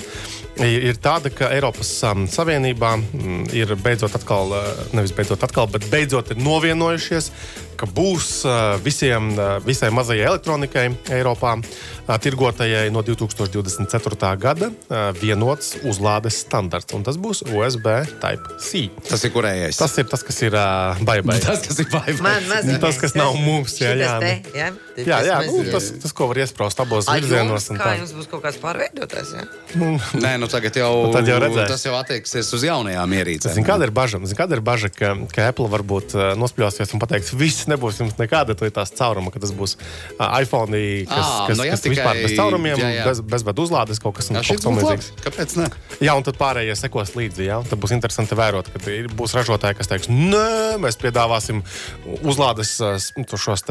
ir 0.63 0.97
tāda, 1.03 1.29
ka 1.35 1.51
Eiropas 1.53 1.91
um, 2.07 2.29
Savienībā 2.31 2.95
mm, 3.01 3.43
ir 3.59 3.75
beidzot 3.83 4.15
atkal, 4.15 4.55
uh, 4.55 4.87
nevis 4.95 5.13
beidzot 5.17 5.43
atkal, 5.45 5.67
bet 5.75 5.91
beidzot 5.91 6.31
ir 6.31 6.41
novienojušies, 6.41 7.33
ka 7.79 7.87
būs 7.87 8.31
visiem, 8.85 9.31
visai 9.67 9.91
mazajai 9.95 10.27
elektronikai 10.31 10.87
Eiropā 11.17 11.57
tirgotajai 12.21 12.89
no 12.91 13.03
2024. 13.07 14.31
gada 14.41 14.71
vienots 15.21 15.77
uzlādes 15.87 16.41
standarts, 16.45 16.93
un 16.97 17.05
tas 17.07 17.19
būs 17.21 17.45
USB 17.51 17.87
Type-C. 18.23 18.89
Tas 19.09 19.23
ir 19.27 19.33
kurējais. 19.35 19.79
Tas 19.79 19.95
ir 20.03 20.09
tas, 20.11 20.25
kas 20.27 20.41
ir 20.43 20.57
baibai. 21.07 21.39
tas, 21.47 21.63
kas 21.67 21.79
ir 21.85 21.91
baigts. 21.93 22.23
Mazliet. 22.25 22.81
Tas, 22.83 22.99
kas 23.01 23.15
nav 23.19 23.37
mums, 23.39 23.77
jā, 23.81 23.93
jā, 23.95 24.11
Šitas 24.11 24.15
nu. 24.17 24.27
te, 24.27 24.59
jā, 24.59 24.71
Jā, 25.01 25.19
jā, 25.25 25.37
nu, 25.49 25.63
tas, 25.73 25.87
tas, 26.03 26.13
ko 26.13 26.27
var 26.29 26.43
iesprāst 26.43 26.81
abos 26.83 27.07
virzienos. 27.09 27.71
kā 27.79 27.95
jums 27.97 28.11
būs 28.17 28.27
kaut 28.29 28.43
kāds 28.45 28.59
pārveidotājs? 28.61 29.31
Ja? 29.39 29.45
Nē, 30.21 30.35
nu 30.43 30.49
tagad 30.51 30.77
jau, 30.77 30.91
Nu, 31.09 31.23
jau 31.25 31.39
redzēs. 31.41 31.71
tas 31.71 31.85
jau 31.87 31.95
attieksies 31.97 32.51
uz 32.57 32.67
jaunajām 32.67 33.15
ierīcēm. 33.17 33.55
Zini, 33.57 33.65
kāda 33.65 33.89
ir 33.89 33.95
bažas? 33.97 34.35
Kāda 34.37 34.59
ir 34.59 34.63
bažas, 34.67 34.93
ka, 34.97 35.15
ka 35.33 35.49
Apple 35.53 35.71
varbūt 35.73 36.13
nospļausies 36.41 36.93
un 36.97 37.01
pateiks, 37.01 37.33
viss 37.39 37.60
viss 37.61 37.69
nebūs 37.71 38.01
jums 38.01 38.17
nekāda 38.19 38.57
tās 38.57 38.91
cauruma, 38.97 39.31
ka 39.35 39.41
tas 39.45 39.53
būs 39.53 39.77
iPhone, 40.17 40.81
kas, 41.05 41.21
Ā, 41.21 41.47
kas, 41.51 41.59
nu 41.61 41.67
jā, 41.69 41.75
kas 41.77 41.83
tikai- 41.85 41.95
vispār 41.99 42.21
bez 42.25 42.35
caurumiem, 42.39 42.77
jā, 42.81 42.91
jā. 42.97 43.05
bez, 43.07 43.21
bez 43.21 43.45
vadu 43.47 43.67
uzlādes 43.69 44.01
kaut 44.01 44.17
kas, 44.17 44.31
Jā, 44.31 44.41
kaut 44.41 44.49
šis 44.49 44.57
kas 44.61 44.65
tam 44.65 44.79
būtu 44.79 44.89
līdzīgs. 44.89 45.09
labi. 45.11 45.25
Kāpēc 45.27 45.57
ne? 45.61 45.67
Jā, 46.01 46.15
un 46.17 46.25
tad 46.25 46.39
pārējie 46.41 46.77
sekos 46.81 47.13
līdzi. 47.19 47.45
Jā. 47.51 47.59
Tad 47.69 47.81
būs 47.83 47.93
interesanti 47.93 48.39
vērot, 48.39 48.71
ka 48.73 48.79
būs 49.21 49.37
ražotāji, 49.37 49.77
kas 49.77 49.91
teiks, 49.91 50.09
nē, 50.09 50.79
mēs 50.81 50.97
piedāvāsim 51.01 51.61
uzlādes 52.25 52.73
tu 53.29 53.37
šos 53.37 53.65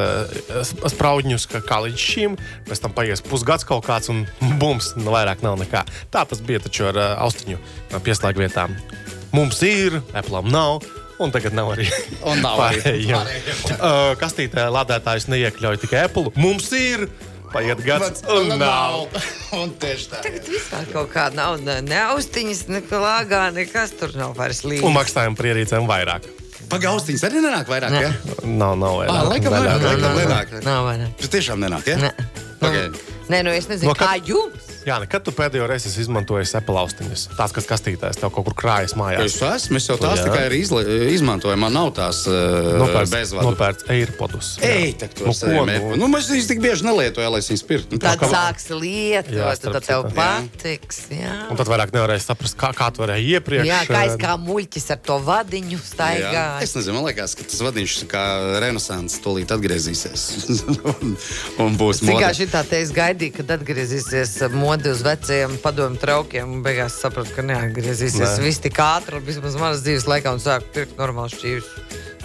spraudņus, 0.93 1.47
ka, 1.49 1.61
kā 1.65 1.81
līdz 1.87 1.97
šim. 1.97 2.37
Pēc 2.69 2.83
tam 2.83 2.93
paies 2.93 3.23
pusgads 3.25 3.65
kaut 3.67 3.85
kāds, 3.87 4.11
un 4.13 4.25
bums, 4.61 4.93
nu, 4.99 5.09
vairāk 5.15 5.41
nav 5.45 5.57
nekā. 5.61 5.85
Tā 6.13 6.25
tas 6.29 6.41
bija 6.45 6.61
taču 6.63 6.89
ar 6.91 6.99
austiņu 7.25 7.57
pieslēgvietām. 8.05 8.75
Mums 9.33 9.61
ir, 9.65 10.01
Apple 10.17 10.41
nav. 10.49 10.81
Un 11.19 11.31
tagad 11.35 11.51
nav 11.57 11.73
arī. 11.73 11.85
Un 12.23 12.39
nav 12.43 12.61
arī 12.63 12.79
pārējiem. 12.79 13.15
pārējiem. 13.17 13.57
Uh, 13.75 14.13
kastītē 14.21 14.67
lādētājs 14.71 15.27
neiekļauj 15.31 15.81
tikai 15.83 16.05
Apple. 16.07 16.31
Mums 16.39 16.69
ir, 16.77 17.07
paiet 17.51 17.81
gads, 17.83 18.21
un 18.31 18.53
nav. 18.61 19.09
Un 19.57 19.73
tieši 19.81 20.07
tā. 20.13 20.21
Tagad 20.23 20.47
vispār 20.47 20.87
kaut 20.93 21.09
kā 21.11 21.27
nav 21.35 21.57
ne, 21.65 21.79
ne 21.83 21.99
austiņas, 22.13 22.61
ne 22.71 22.81
lāgā, 22.87 23.49
nekas 23.55 23.95
tur 23.99 24.15
nav 24.15 24.35
vairs 24.39 24.63
līdzi. 24.63 24.85
Un 24.87 24.95
maksājam 24.95 25.35
par 25.35 25.49
ierīcēm 25.51 25.89
vairāk. 25.89 26.29
Pagaustiņas 26.69 27.23
arī 27.25 27.39
nenāk 27.41 27.69
vairāk, 27.71 27.91
Ne. 27.95 28.01
ja? 28.05 28.11
Nav, 28.45 28.75
nav 28.77 28.99
vairāk. 29.01 29.09
Ā, 29.09 29.23
laikam 29.33 29.55
Vairāk. 29.55 29.69
vairāk, 29.83 29.87
laikam 29.89 30.19
nenāk. 30.21 30.51
nav 30.67 30.83
vairāk. 30.85 31.15
Tas 31.23 31.31
tiešām 31.33 31.63
nenāk, 31.65 31.87
ja? 31.89 31.97
Ne. 32.03 32.11
Okay. 32.61 32.91
Nē, 33.31 33.39
nu 33.47 33.53
es 33.55 33.65
nezinu, 33.71 33.89
No 33.89 33.95
kā 33.97 34.11
jums. 34.21 34.68
Jā, 34.87 34.95
nekad 35.03 35.23
tu 35.27 35.31
pēdējo 35.35 35.65
reizi 35.69 35.89
esi 35.89 36.01
izmantojis 36.05 36.53
Apple 36.57 36.77
austiņas. 36.81 37.25
Tās, 37.37 37.51
kas 37.55 37.65
kastītēs, 37.69 38.19
tev 38.21 38.31
kaut 38.33 38.45
kur 38.47 38.55
krājas 38.57 38.93
mājās. 38.97 39.25
Es 39.27 39.37
esmu, 39.43 39.77
es 39.79 39.87
jau 39.89 39.97
tās 39.99 40.21
Jā. 40.21 40.27
tikai 40.29 40.45
ir 40.47 40.55
izla- 40.59 40.83
izmantoju. 41.13 41.57
Man 41.59 41.73
nav 41.75 41.91
tās 41.97 42.21
uh, 42.29 42.77
Nopērts, 42.79 43.11
bezvadu. 43.11 43.51
nopērts 43.51 43.87
AirPodus. 43.91 44.51
Ej, 44.63 44.93
tak 45.01 45.17
Nu, 45.19 45.25
tos 45.33 45.41
ko, 45.43 45.65
nu, 45.99 46.07
mēs 46.11 46.29
viņus 46.31 46.47
tik 46.53 46.61
bieži 46.63 46.85
nelietoju, 46.87 47.31
lai 47.33 47.41
es 47.43 47.49
viņus 47.51 47.65
pirktu. 47.67 47.97
Nu, 47.97 48.01
Tad 48.05 48.19
kā- 48.23 48.29
sāks 48.31 48.69
lietot, 48.71 49.59
tad 49.67 49.83
tev 49.83 50.07
patiks. 50.15 51.01
Jā, 51.11 51.35
Un 51.51 51.57
tad 51.59 51.67
vairāk 51.67 51.91
nevarēja 51.95 52.23
saprast, 52.29 52.55
kā, 52.59 52.71
kā 52.77 52.87
tu 52.95 53.03
varēji 53.03 53.35
iepriekš. 53.35 53.67
jā 53.67 53.81
kā 53.89 54.05
es 54.07 54.15
eh, 54.15 54.21
kā 54.23 54.37
muļķis 54.39 54.89
ar 54.95 55.01
to 55.03 55.19
vadiņu 55.27 55.79
staigāju. 55.83 56.63
Es 56.63 56.73
nezinu, 56.77 56.95
man 56.99 57.05
liekas, 57.09 57.35
ka 57.35 57.43
tas 57.43 57.59
vadiņš 57.67 57.97
kā 58.11 58.23
renaissance 58.63 59.19
tūlīt 59.23 59.51
atgriezīsies. 59.55 60.25
un, 61.01 61.15
un 61.65 61.77
būs 61.79 62.01
kā 62.05 62.13
mode. 62.13 62.31
šitā 62.39 62.63
te 62.69 62.79
es 62.81 62.91
gaidīju, 62.95 63.35
kad 63.41 63.55
atgriezīsies 63.59 64.37
mode 64.69 64.91
uz 64.93 65.01
veciem 65.01 65.55
padomu 65.63 65.97
traukiem, 65.97 66.51
un 66.53 66.61
beigās 66.65 66.99
sapratu, 67.01 67.33
ka 67.33 67.45
neatgriezīsies. 67.45 68.35
Nē. 68.37 68.43
Viss 68.45 68.61
tik 68.61 68.77
ātri, 68.83 69.21
vismaz 69.25 69.57
manas 69.57 69.81
dzīves 69.85 70.05
laikā, 70.09 70.35
un 70.35 70.43
sāku 70.43 70.69
pirkt 70.75 70.99
normālu 70.99 71.33
šķīvis. 71.33 71.71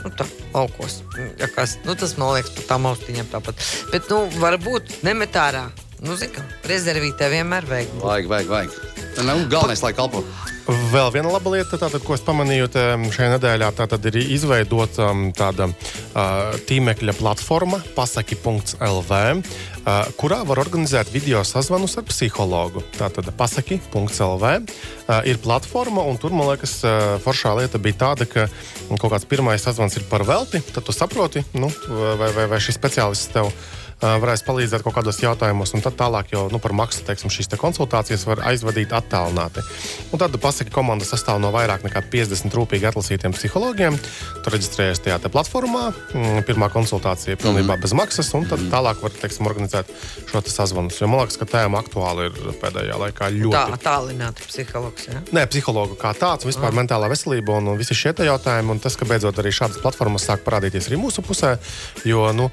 Nu, 0.04 0.10
tā, 0.12 0.26
laukos. 0.52 0.98
Ja 1.40 1.48
kas, 1.48 1.78
nu, 1.86 1.94
tas 1.96 2.12
man 2.20 2.34
liekas, 2.36 2.52
par 2.58 2.66
tām 2.74 2.90
austiņām 2.90 3.30
tāpat. 3.32 3.64
Bet, 3.94 4.10
nu, 4.12 4.26
varbūt 4.42 4.98
nemetārā. 5.06 5.70
Nu, 6.02 6.16
kā 6.18 6.42
rezervītē 6.68 7.30
vienmēr 7.32 7.68
vajag. 7.68 7.94
Vajag, 8.02 8.32
vajag, 8.32 8.50
vajag. 8.50 8.82
Nu, 9.22 9.38
galvenais, 9.46 9.82
lai 9.84 9.94
kalpo. 9.94 10.24
Vēl 10.64 11.10
viena 11.12 11.28
laba 11.28 11.50
lieta, 11.52 11.76
tātad, 11.76 12.00
ko 12.06 12.14
es 12.16 12.22
pamanīju 12.24 12.70
šajā 13.12 13.34
nedēļā, 13.34 13.68
tātad 13.76 14.06
ir 14.08 14.16
izveidota 14.22 15.10
um, 15.12 15.26
tāda 15.36 15.68
uh, 15.68 16.54
tīmekļa 16.64 17.14
platforma, 17.18 17.82
pasaki.lv, 17.94 19.12
uh, 19.12 19.92
kurā 20.16 20.40
var 20.48 20.62
organizēt 20.64 21.12
video 21.12 21.44
sazvanus 21.44 21.98
ar 22.00 22.08
psihologu. 22.08 22.80
Tātad 22.96 23.28
pasaki.lv 23.36 24.54
uh, 24.56 25.20
ir 25.28 25.42
platforma, 25.44 26.08
un 26.08 26.16
tur, 26.18 26.32
man 26.32 26.54
liekas, 26.54 26.78
uh, 26.88 27.14
foršā 27.22 27.54
lieta 27.60 27.78
bija 27.78 28.00
tāda, 28.06 28.24
ka 28.24 28.48
kaut 28.96 29.10
kāds 29.12 29.28
pirmais 29.28 29.62
sazvans 29.62 30.00
ir 30.00 30.08
par 30.08 30.24
velti, 30.24 30.64
tad 30.72 30.88
tu 30.88 30.96
saproti, 30.96 31.44
nu, 31.60 31.68
vai, 31.92 32.32
vai, 32.32 32.48
vai 32.56 32.64
šis 32.64 32.80
speciālists 32.80 33.36
tev 33.36 33.52
uh, 33.52 33.72
varēs 34.02 34.44
palīdzēt 34.46 34.84
kaut 34.84 34.96
kādos 34.98 35.20
jautājumos, 35.22 35.72
un 35.76 35.82
tad 35.84 35.96
tālāk 35.98 36.32
jau 36.34 36.46
nu, 36.52 36.60
par 36.62 36.74
maksu 36.76 37.04
teiksim, 37.06 37.32
šīs 37.32 37.50
te 37.52 37.58
konsultācijas 37.60 38.26
var 38.28 38.42
aizvadīt 38.50 38.92
attālināti. 38.96 39.64
Un 40.12 40.20
tad 40.20 40.34
pasaka, 40.42 40.72
komanda 40.74 41.06
sastāv 41.08 41.40
no 41.42 41.52
vairāk 41.54 41.84
nekā 41.86 42.02
50 42.12 42.56
rūpīgi 42.58 42.88
atlasītiem 42.90 43.34
psihologiem. 43.36 43.98
Tu 44.44 44.52
reģistrējies 44.54 45.02
tajā 45.04 45.18
te 45.22 45.30
platformā, 45.32 45.86
mm, 46.14 46.44
pirmā 46.48 46.70
konsultācija 46.74 47.36
ir 47.36 47.40
pilnībā 47.42 47.78
bez 47.80 47.94
maksas, 47.96 48.32
un 48.36 48.48
tad 48.50 48.62
tālāk 48.72 49.00
var 49.04 49.14
teiksim, 49.14 49.48
organizēt 49.50 49.90
šo. 50.30 50.42
Jo 51.00 51.08
man 51.10 51.24
liekas, 51.24 51.38
ka 51.40 51.48
tēma 51.48 51.80
aktuāli 51.80 52.28
ir 52.28 52.58
pēdējā 52.60 52.98
laikā 53.00 53.30
ļoti. 53.34 53.54
Tā, 53.54 53.80
tālināti 53.86 54.48
psihologs. 54.48 55.08
Ja? 55.08 55.22
Nē, 55.34 55.46
psihologu 55.50 55.96
kā 56.00 56.12
tāds, 56.18 56.46
vispār 56.48 56.72
mm. 56.72 56.82
mentālā 56.82 57.08
veselība 57.12 57.56
un, 57.58 57.72
un 57.72 57.80
visi 57.80 57.96
šie 57.96 58.14
jautājumi. 58.26 58.74
Un 58.74 58.82
tas, 58.82 58.96
ka 58.98 59.08
beidzot 59.08 59.38
arī 59.40 59.52
šādas 59.54 59.80
platformas 59.82 60.26
sāk 60.26 60.44
parādīties 60.46 60.88
arī 60.90 60.98
mūsu 61.00 61.24
pusē, 61.24 61.54
jo 62.08 62.26
nu, 62.36 62.50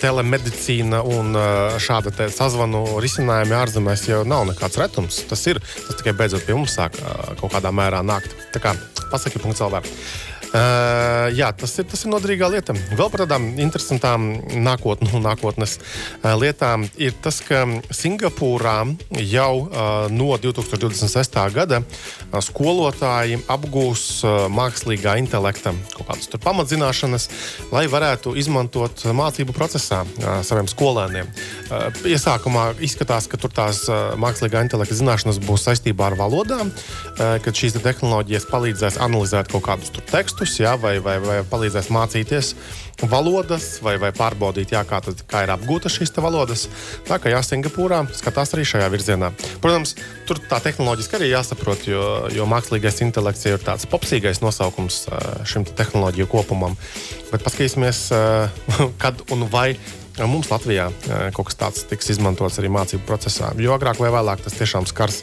telemedicīna 0.00 0.65
un 0.74 1.36
ā, 1.38 1.46
šāda 1.82 2.12
te 2.14 2.28
sazvanu 2.32 2.84
risinājumi 3.02 3.56
ārzemēs 3.56 4.06
jau 4.10 4.22
nav 4.28 4.46
nekāds 4.50 4.78
retums. 4.80 5.22
Tas 5.30 5.42
ir, 5.50 5.60
tas 5.60 5.98
tikai 6.00 6.16
beidzot 6.18 6.46
pie 6.46 6.56
mums 6.56 6.76
sāk 6.78 6.98
kaut 7.40 7.52
kādā 7.54 7.72
mērā 7.74 8.02
nākt. 8.06 8.34
Tā 8.54 8.62
kā 8.62 8.74
pasaki, 9.10 9.42
punkts 9.42 9.62
LV. 9.64 9.84
Uh, 10.54 11.26
jā, 11.34 11.48
tas 11.58 11.72
ir, 11.80 11.86
tas 11.90 12.04
ir 12.04 12.12
noderīgā 12.12 12.48
lieta. 12.52 12.74
Vēl 12.94 13.08
par 13.10 13.24
tādām 13.24 13.48
interesantām 13.60 14.28
nākot, 14.62 15.02
nu, 15.02 15.18
nākotnes 15.24 15.76
uh, 15.80 16.34
lietām 16.38 16.86
ir 17.02 17.16
tas, 17.22 17.40
ka 17.44 17.64
Singapūrā 17.90 18.76
jau 19.26 19.50
uh, 19.66 20.06
no 20.12 20.30
2026. 20.38 21.38
gada 21.56 21.80
uh, 21.82 22.38
skolotāji 22.44 23.40
apgūs 23.52 24.04
uh, 24.22 24.46
mākslīgā 24.52 25.16
intelekta 25.22 25.74
kaut 25.96 26.06
kādas 26.12 26.30
pamatzināšanas, 26.46 27.28
lai 27.74 27.86
varētu 27.90 28.36
izmantot 28.38 29.02
mācību 29.18 29.56
procesā 29.56 30.04
uh, 30.06 30.38
saviem 30.46 30.70
skolēniem. 30.70 31.32
Uh, 31.66 31.88
iesākumā 32.06 32.68
izskatās, 32.86 33.26
ka 33.30 33.40
tur 33.40 33.54
tās 33.56 33.82
uh, 33.90 34.14
mākslīgā 34.20 34.62
intelekta 34.68 34.98
zināšanas 34.98 35.42
būs 35.42 35.66
saistībā 35.66 36.12
ar 36.12 36.18
valodām, 36.22 36.70
uh, 36.70 37.36
kad 37.42 37.52
šīs 37.52 37.76
te 37.76 37.84
tehnoloģijas 37.84 38.48
palīdzēs 38.52 39.02
analizēt 39.02 39.50
kaut 39.50 39.66
kādus 39.66 39.92
tur 39.96 40.06
tekstus, 40.46 40.62
jā, 40.62 40.76
vai, 40.78 40.98
vai, 41.02 41.18
vai 41.20 41.40
palīdzēs 41.44 41.90
mācīties 41.90 42.54
valodas, 43.10 43.80
vai, 43.82 43.96
vai 43.98 44.12
pārbaudīt, 44.14 44.72
jā, 44.72 44.82
kā, 44.86 45.00
tad, 45.04 45.18
kā 45.28 45.42
ir 45.44 45.50
apgūtas 45.52 45.92
šīs 45.98 46.14
valodas. 46.16 46.68
Tā 47.04 47.18
kā 47.18 47.28
jā, 47.28 47.42
Singapūrā 47.42 48.06
skatās 48.14 48.54
arī 48.54 48.64
šajā 48.64 48.86
virzienā. 48.92 49.32
Protams, 49.60 49.96
tur 50.28 50.38
tā 50.48 50.60
tehnoloģiski 50.64 51.18
arī 51.18 51.28
jāsaprot, 51.32 51.84
jo, 51.90 52.04
jo 52.32 52.46
mākslīgais 52.48 53.02
intelekts 53.04 53.44
ir 53.50 53.60
tāds 53.60 53.88
popsīgais 53.90 54.40
nosaukums 54.40 55.04
šim 55.44 55.66
te 55.66 55.74
tehnoloģiju 55.76 56.28
kopumam. 56.30 56.78
Bet 57.32 57.44
paskatīsimies, 57.44 58.06
kad 59.02 59.26
un 59.34 59.44
vai 59.52 59.74
mums 60.16 60.48
Latvijā 60.48 60.88
kaut 61.36 61.50
kas 61.50 61.60
tāds 61.60 61.84
tiks 61.90 62.14
izmantots 62.14 62.56
arī 62.62 62.72
mācību 62.72 63.04
procesā. 63.04 63.52
Jo 63.60 63.76
agrāk 63.76 64.00
vai 64.00 64.14
vēlāk 64.14 64.46
tas 64.46 64.56
tiešām 64.56 64.88
skars 64.88 65.20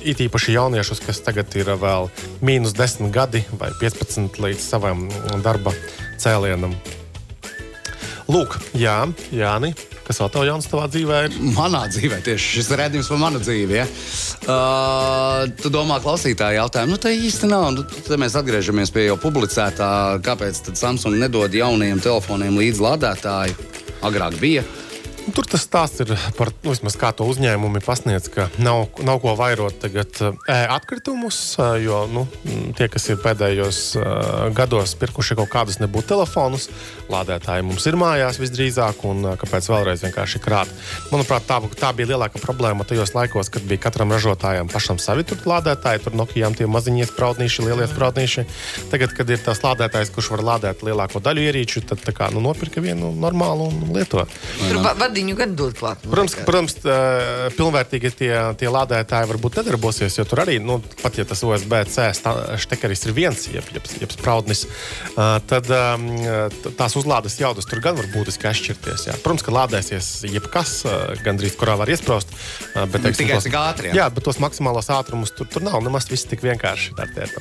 it 0.00 0.24
īpaši 0.24 0.56
jauniešus, 0.56 1.02
kas 1.04 1.22
tagad 1.24 1.52
ir 1.58 1.72
vēl 1.80 2.10
mīnus 2.44 2.74
10 2.78 3.12
gadi 3.14 3.44
vai 3.60 3.70
15 3.80 4.40
līdz 4.42 4.64
savam 4.64 5.06
darba 5.44 5.74
cēlienam. 6.22 6.76
Lūk, 8.32 8.54
jā, 8.78 9.02
Jāni, 9.34 9.72
kas 10.06 10.20
vēl 10.22 10.30
tev 10.32 10.44
jauns 10.46 10.68
tavā 10.70 10.86
dzīvē 10.90 11.18
ir? 11.26 11.34
Manā 11.56 11.82
dzīvē 11.90 12.20
tieši 12.24 12.52
šis 12.58 12.70
redzējums 12.78 13.10
par 13.12 13.20
manu 13.20 13.40
dzīvi. 13.42 13.76
Ja? 13.76 13.86
Uh, 14.42 15.50
tu 15.58 15.72
domā, 15.74 15.98
klausītāji, 16.02 16.60
jautājumu, 16.60 16.94
nu 16.94 17.02
tā 17.02 17.12
īsti 17.16 17.50
nav. 17.50 17.68
Nu, 17.76 17.84
tad 17.84 18.22
mēs 18.22 18.38
atgriežamies 18.38 18.94
pie 18.94 19.08
jau 19.08 19.18
publicētā, 19.20 19.90
kāpēc 20.24 20.72
Samsung 20.78 21.18
nedod 21.20 21.52
jaunajiem 21.54 22.00
telefoniem 22.04 22.56
līdz 22.62 22.82
lādētāju. 22.86 23.68
Agrāk 24.06 24.38
bija. 24.42 24.64
Tur 25.22 25.46
tas 25.46 25.62
stāsts 25.62 26.02
ir 26.02 26.10
par 26.34 26.50
nu, 26.64 26.72
vismaz 26.72 26.96
kā 26.98 27.12
to 27.14 27.22
uzņēmumi 27.30 27.80
pasniedz, 27.84 28.26
ka 28.32 28.48
nav, 28.58 28.88
nav 29.06 29.20
ko 29.22 29.36
vairot 29.38 29.76
tagad 29.84 30.18
e, 30.18 30.32
atkritumus, 30.50 31.36
e, 31.62 31.66
jo 31.84 32.00
nu, 32.10 32.24
tie, 32.74 32.88
kas 32.90 33.06
ir 33.12 33.20
pēdējos 33.22 33.78
e, 34.00 34.02
gados 34.56 34.96
pirkuši 34.98 35.36
kaut 35.38 35.52
kādus 35.52 35.78
nebūtu 35.78 36.10
telefonus, 36.10 36.66
lādētāji 37.12 37.66
mums 37.68 37.86
ir 37.86 37.98
mājās 38.00 38.40
visdrīzāk, 38.42 39.04
un 39.06 39.22
e, 39.30 39.34
kāpēc 39.38 39.68
vēlreiz 39.70 40.02
vienkārši 40.08 40.42
krāt. 40.42 40.72
Manuprāt, 41.14 41.46
tā, 41.46 41.60
tā 41.78 41.92
bija 41.94 42.16
lielākā 42.16 42.42
problēma 42.42 42.86
tajos 42.88 43.14
laikos, 43.14 43.52
kad 43.54 43.62
bija 43.70 43.84
katram 43.86 44.10
ražotājam 44.16 44.72
pašam 44.74 44.98
savi 45.02 45.22
tur 45.28 45.38
lādētāji, 45.46 46.02
tur 46.02 46.18
Nokijām 46.18 46.58
tie 46.58 46.66
maziņie 46.66 47.06
spraudnīši, 47.12 47.68
lielie 47.68 47.86
spraudnīši. 47.92 48.46
Tagad, 48.90 49.14
kad 49.14 49.30
ir 49.30 49.46
tas 49.46 49.62
lādētājs, 49.62 50.10
kurš 50.18 50.34
var 50.34 50.44
lādēt 50.50 50.82
lielāko 50.82 51.22
daļu 51.22 51.46
ierīču, 51.46 51.86
tad 51.86 52.02
kā, 52.10 52.32
nu, 52.34 52.42
nopirka 52.42 52.82
vienu 52.82 53.14
normālu 53.14 53.70
un 53.70 53.94
lieto. 53.94 54.26
Va- 54.82 54.96
ladiņu 55.12 55.36
gan 55.36 55.52
dod 55.58 55.76
klāt. 55.76 56.00
Protams, 56.08 56.34
liekas. 56.34 56.46
protams 56.48 56.76
pilnvērtīgi 57.58 58.12
tie, 58.16 58.32
tie 58.58 58.70
lādētāji 58.72 59.28
varbūt 59.28 59.60
nedarbosies, 59.60 60.16
jo 60.16 60.24
tur 60.28 60.42
arī, 60.46 60.56
nu, 60.62 60.78
pat 61.02 61.18
ja 61.20 61.26
tas 61.28 61.42
USB-C 61.44 62.08
štekeris 62.64 63.04
ir 63.06 63.16
viens, 63.16 63.44
jeb, 63.52 63.68
jeb, 63.76 63.88
jeb 64.00 64.14
spraudnis, 64.14 64.64
tad 65.14 65.68
tās 66.78 66.96
uzlādes 66.96 67.36
jaudas 67.40 67.68
tur 67.68 67.82
gan 67.84 67.98
var 67.98 68.08
būtiski 68.14 68.48
atšķirties. 68.48 69.06
Jā. 69.10 69.18
Protams, 69.20 69.44
ka 69.44 69.54
lādēsies 69.54 70.10
jebkas, 70.30 70.78
gandrīz 71.26 71.58
kurā 71.60 71.76
var 71.80 71.92
iesprāst. 71.92 72.32
Bet, 72.72 73.02
Nu, 73.02 73.10
tikai 73.10 73.40
cik 73.42 73.56
ātri, 73.58 73.90
jā. 73.90 74.02
Jā, 74.02 74.08
bet 74.14 74.24
tos 74.24 74.38
maksimālos 74.42 74.88
ātrumus 74.94 75.32
tur, 75.36 75.48
tur 75.50 75.64
nav 75.66 75.80
nemaz 75.84 76.06
viss 76.10 76.28
tik 76.30 76.44
vienkārši. 76.44 76.94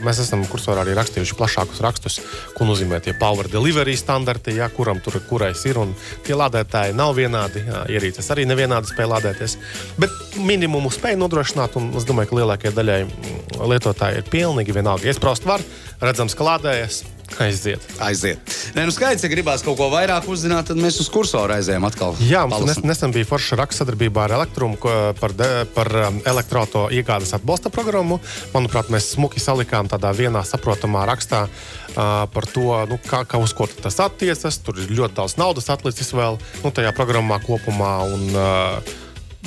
Mēs 0.03 0.21
esam 0.23 0.43
kursorā 0.49 0.83
arī 0.83 0.95
rakstījuši 0.97 1.37
plašākus 1.37 1.81
rakstus, 1.85 2.17
ko 2.57 2.65
nozīmē 2.67 2.99
tie 3.05 3.13
power 3.17 3.47
delivery 3.51 3.93
standarti, 3.99 4.57
jā, 4.57 4.67
kuram 4.73 4.99
tur 5.03 5.19
kurais 5.29 5.61
ir. 5.69 5.77
Un 5.81 5.93
tie 6.25 6.35
lādētāji 6.37 6.97
nav 6.97 7.13
vienādi, 7.19 7.60
jā, 7.67 7.83
ierīces 7.97 8.31
arī 8.33 8.45
nevienādi 8.49 8.91
spēj 8.91 9.09
lādēties. 9.11 9.57
Bet 10.01 10.37
minimumu 10.39 10.91
spēj 10.93 11.17
nodrošināt, 11.21 11.77
un 11.79 11.91
es 11.99 12.07
domāju, 12.07 12.31
ka 12.31 12.39
lielākajai 12.39 12.75
daļai 12.77 12.99
mm, 13.05 13.63
lietotāji 13.71 14.21
ir 14.21 14.29
pilnīgi 14.31 14.75
vienalga. 14.77 15.09
Iesprāst 15.11 15.47
var, 15.49 15.63
redzams, 16.01 16.37
ka 16.37 16.47
lādējas. 16.47 17.03
Aiziet. 17.39 17.83
Aiziet. 18.03 18.53
Nē, 18.75 18.83
nu 18.87 18.93
skaidrs, 18.93 19.23
ja 19.23 19.29
gribās 19.31 19.63
kaut 19.63 19.77
ko 19.79 19.87
vairāk 19.93 20.27
uzzināt, 20.31 20.67
tad 20.67 20.79
mēs 20.81 20.99
uz 20.99 21.07
kursoru 21.11 21.55
aizējām 21.55 21.85
atkal. 21.87 22.17
Jā, 22.27 22.43
mums 22.49 22.65
nes, 22.67 22.81
nesen 22.83 23.13
bija 23.15 23.27
forša 23.29 23.59
raksta 23.61 23.85
sadarbībā 23.85 24.25
ar 24.25 24.35
Elektrumu 24.39 24.79
par, 25.19 25.35
de, 25.37 25.49
par 25.75 25.89
um, 26.09 26.19
elektroautorāta 26.27 26.95
iegādes 26.97 27.31
atbalsta 27.37 27.71
programmu. 27.73 28.19
Manuprāt, 28.55 28.91
mēs 28.93 29.13
smuki 29.15 29.43
salikām 29.43 29.89
tādā 29.91 30.11
vienā 30.17 30.43
saprotamā 30.47 31.05
rakstā 31.09 31.45
uh, 31.47 32.01
par 32.33 32.49
to, 32.51 32.67
nu, 32.91 32.99
kā, 33.07 33.23
kā 33.23 33.39
uz 33.41 33.55
ko 33.55 33.69
tas 33.71 34.01
attiecas. 34.03 34.59
Tur 34.65 34.81
ir 34.83 34.91
ļoti 34.91 35.21
daudz 35.21 35.37
naudas 35.39 35.71
atlicis 35.71 36.11
vēl 36.17 36.39
nu, 36.65 36.73
tajā 36.75 36.91
programmā 36.97 37.39
kopumā. 37.45 37.95
Un, 38.11 38.27
uh, 38.35 38.99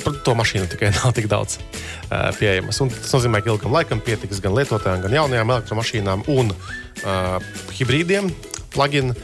to 0.03 0.35
mašīnu 0.37 0.69
tikai 0.71 0.91
nav 0.97 1.13
tik 1.17 1.29
daudz 1.31 1.59
uh, 1.59 2.31
pieejamas. 2.39 2.81
Un 2.83 2.91
tas 2.93 3.13
nozīmē, 3.15 3.41
ka 3.43 3.53
ilgam 3.53 3.75
laikam 3.75 4.03
pietiks 4.03 4.41
gan 4.43 4.55
lietotājiem, 4.57 5.05
gan 5.05 5.17
jaunajām 5.19 5.55
elektromašīnām 5.55 6.27
un 6.35 6.51
uh, 6.53 7.37
hibrīdiem, 7.77 8.31
plug-in. 8.75 9.15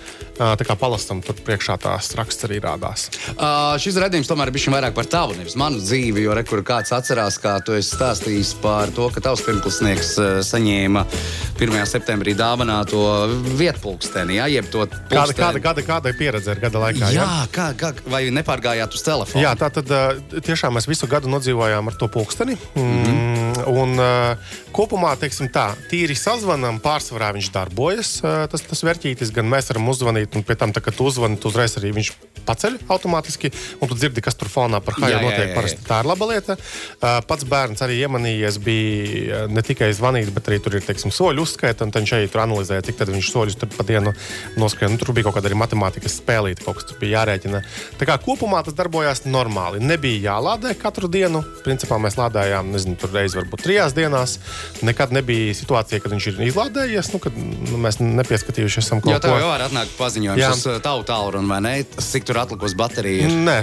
Tā 0.42 0.66
kā 0.66 0.74
palastam, 0.80 1.20
tur 1.22 1.36
priekšā 1.46 1.76
tās 1.84 2.08
raksts 2.18 2.48
arī 2.48 2.58
rādās. 2.64 3.04
Uh, 3.36 3.76
šis 3.78 3.98
redzējums 4.02 4.30
tomēr 4.32 4.50
ir 4.50 4.56
bijis 4.56 4.72
vairāk 4.74 4.96
par 4.98 5.06
tavu, 5.12 5.36
nevis 5.38 5.54
manu 5.60 5.78
dzīvi. 5.84 6.24
Jo 6.24 6.34
rekur 6.34 6.64
kāds 6.66 6.90
atcerās, 6.98 7.36
kā 7.44 7.60
tu 7.62 7.76
esi 7.78 7.92
stāstījis 7.94 8.56
par 8.64 8.90
to, 8.96 9.06
ka 9.14 9.22
tavs 9.22 9.44
pirmklasnieks 9.46 10.10
uh, 10.18 10.30
saņēma 10.48 11.04
1. 11.62 11.78
septembrī 11.92 12.34
dāvināto 12.40 13.04
vietpulksteni, 13.60 14.40
jā, 14.40 14.48
jeb 14.56 14.72
to 14.74 14.88
Kāda, 14.88 15.04
pulksteni. 15.12 15.38
kāda, 15.44 15.62
kāda, 15.68 15.86
kāda 15.92 16.14
ir 16.16 16.18
pieredze 16.18 16.56
ar 16.56 16.64
gada 16.64 16.82
laikā? 16.88 17.12
Jā, 17.14 17.28
kā, 17.54 17.68
kā, 17.78 17.92
vai 18.10 18.24
nepārgājāt 18.34 18.98
uz 18.98 19.06
telefonu? 19.06 19.44
Jā, 19.46 19.54
tā 19.60 19.70
tad 19.78 19.94
uh, 19.94 20.42
tiešām 20.42 20.74
mēs 20.80 20.90
visu 20.90 21.12
gadu 21.12 21.30
nodzīvojām 21.36 21.92
ar 21.92 22.00
to 22.02 22.10
pulksteni. 22.10 22.58
Mm, 22.74 23.21
un 23.70 23.96
uh, 24.00 24.54
kopumā, 24.76 25.14
teiksim 25.20 25.50
tā, 25.54 25.72
tīri 25.92 26.16
sazvanām, 26.18 26.80
pārsvarā 26.84 27.32
viņš 27.36 27.52
darbojas. 27.54 28.14
Uh, 28.24 28.46
tas, 28.52 28.64
tas 28.66 28.84
vērtītis, 28.88 29.34
gan 29.36 29.50
mēs 29.52 29.72
varam 29.72 29.92
uzzvanīt, 29.94 30.38
un 30.38 30.46
pie 30.48 30.58
tam, 30.60 30.74
tā, 30.76 30.84
kad 30.84 30.98
tu 30.98 31.08
uzreiz 31.08 31.78
arī 31.80 31.94
viņš 32.00 32.14
paceļ 32.48 32.78
automātiski, 32.92 33.52
un 33.82 33.92
tu 33.92 33.98
dzirdi, 33.98 34.24
kas 34.26 34.36
tur 34.40 34.50
fonā 34.52 34.82
par 34.84 34.98
Jā, 34.98 35.06
haju 35.06 35.16
jā, 35.18 35.22
notiek. 35.26 35.44
jā, 35.46 35.50
jā. 35.52 35.56
Parasti 35.58 35.86
tā 35.88 36.00
ir 36.04 36.10
laba 36.12 36.28
lieta. 36.32 36.58
Pats 37.28 37.48
bērns 37.50 37.82
arī 37.86 38.00
iemanījies, 38.06 38.60
bija 38.64 39.44
ne 39.52 39.64
tikai 39.66 39.92
zvanīt, 39.98 40.32
bet 40.36 40.50
arī 40.52 40.60
tur 40.64 40.78
ir 40.80 40.86
teiksim, 40.86 41.14
soļu 41.14 41.46
uzskaita, 41.46 41.86
un 41.88 41.94
viņš 41.96 42.14
arī 42.18 42.30
tur 42.32 42.44
analizēja, 42.46 42.86
cik 42.90 43.00
tad 43.02 43.12
viņš 43.14 43.32
soļus 43.34 43.60
pa 43.78 43.86
dienu 43.88 44.14
noskrien. 44.60 44.92
Nu, 44.94 45.00
tur 45.02 45.14
bija 45.16 45.28
kaut 45.30 45.38
kāda 45.40 45.50
arī 45.52 45.58
matemātikas 45.60 46.18
spēlīte, 46.22 46.64
kaut 46.66 46.80
kas 46.82 46.90
tur 46.90 47.00
bija 47.02 47.20
jārēķina. 47.22 47.62
Tā 48.00 48.08
kā 48.10 48.18
kopumā 48.22 48.64
tas 48.66 48.76
darbojās 48.78 49.24
normāli. 49.26 49.82
Nebija 49.84 50.32
jālādē 50.36 50.74
katru 50.80 51.10
dienu. 51.12 51.44
Principā 51.66 52.00
mēs 52.02 52.18
lādējām, 52.20 52.72
nezinu, 52.74 52.98
tur 53.02 53.14
reizes 53.16 53.38
varbūt 53.40 53.64
trijās 53.66 53.96
dienās. 53.98 54.38
Nekad 54.86 55.14
nebija 55.16 55.54
situācija, 55.58 56.02
kad 56.04 56.12
viņš 56.16 56.28
ir 56.32 56.42
izlādējies, 56.50 57.12
nu, 57.14 57.22
kad 57.24 57.38
nu, 57.38 57.78
mēs 57.82 58.00
nepieskatījušies 58.02 58.90
kaut 58.92 59.10
Jo 59.12 59.20
tev 59.24 59.36
ko. 59.36 59.40
jau 59.42 59.50
var 59.52 59.66
atnākt 59.68 59.94
paziņojums 60.00 60.42
Jā. 60.42 60.52
uz 60.56 60.82
tavu 60.84 61.06
tālruni, 61.08 61.50
vai 61.52 61.60
ne? 61.66 61.74
Cik 62.02 62.28
tur 62.32 62.42
atlikusi 62.46 62.80
baterija? 62.80 63.28
ir? 63.28 63.38
Nē, 63.46 63.58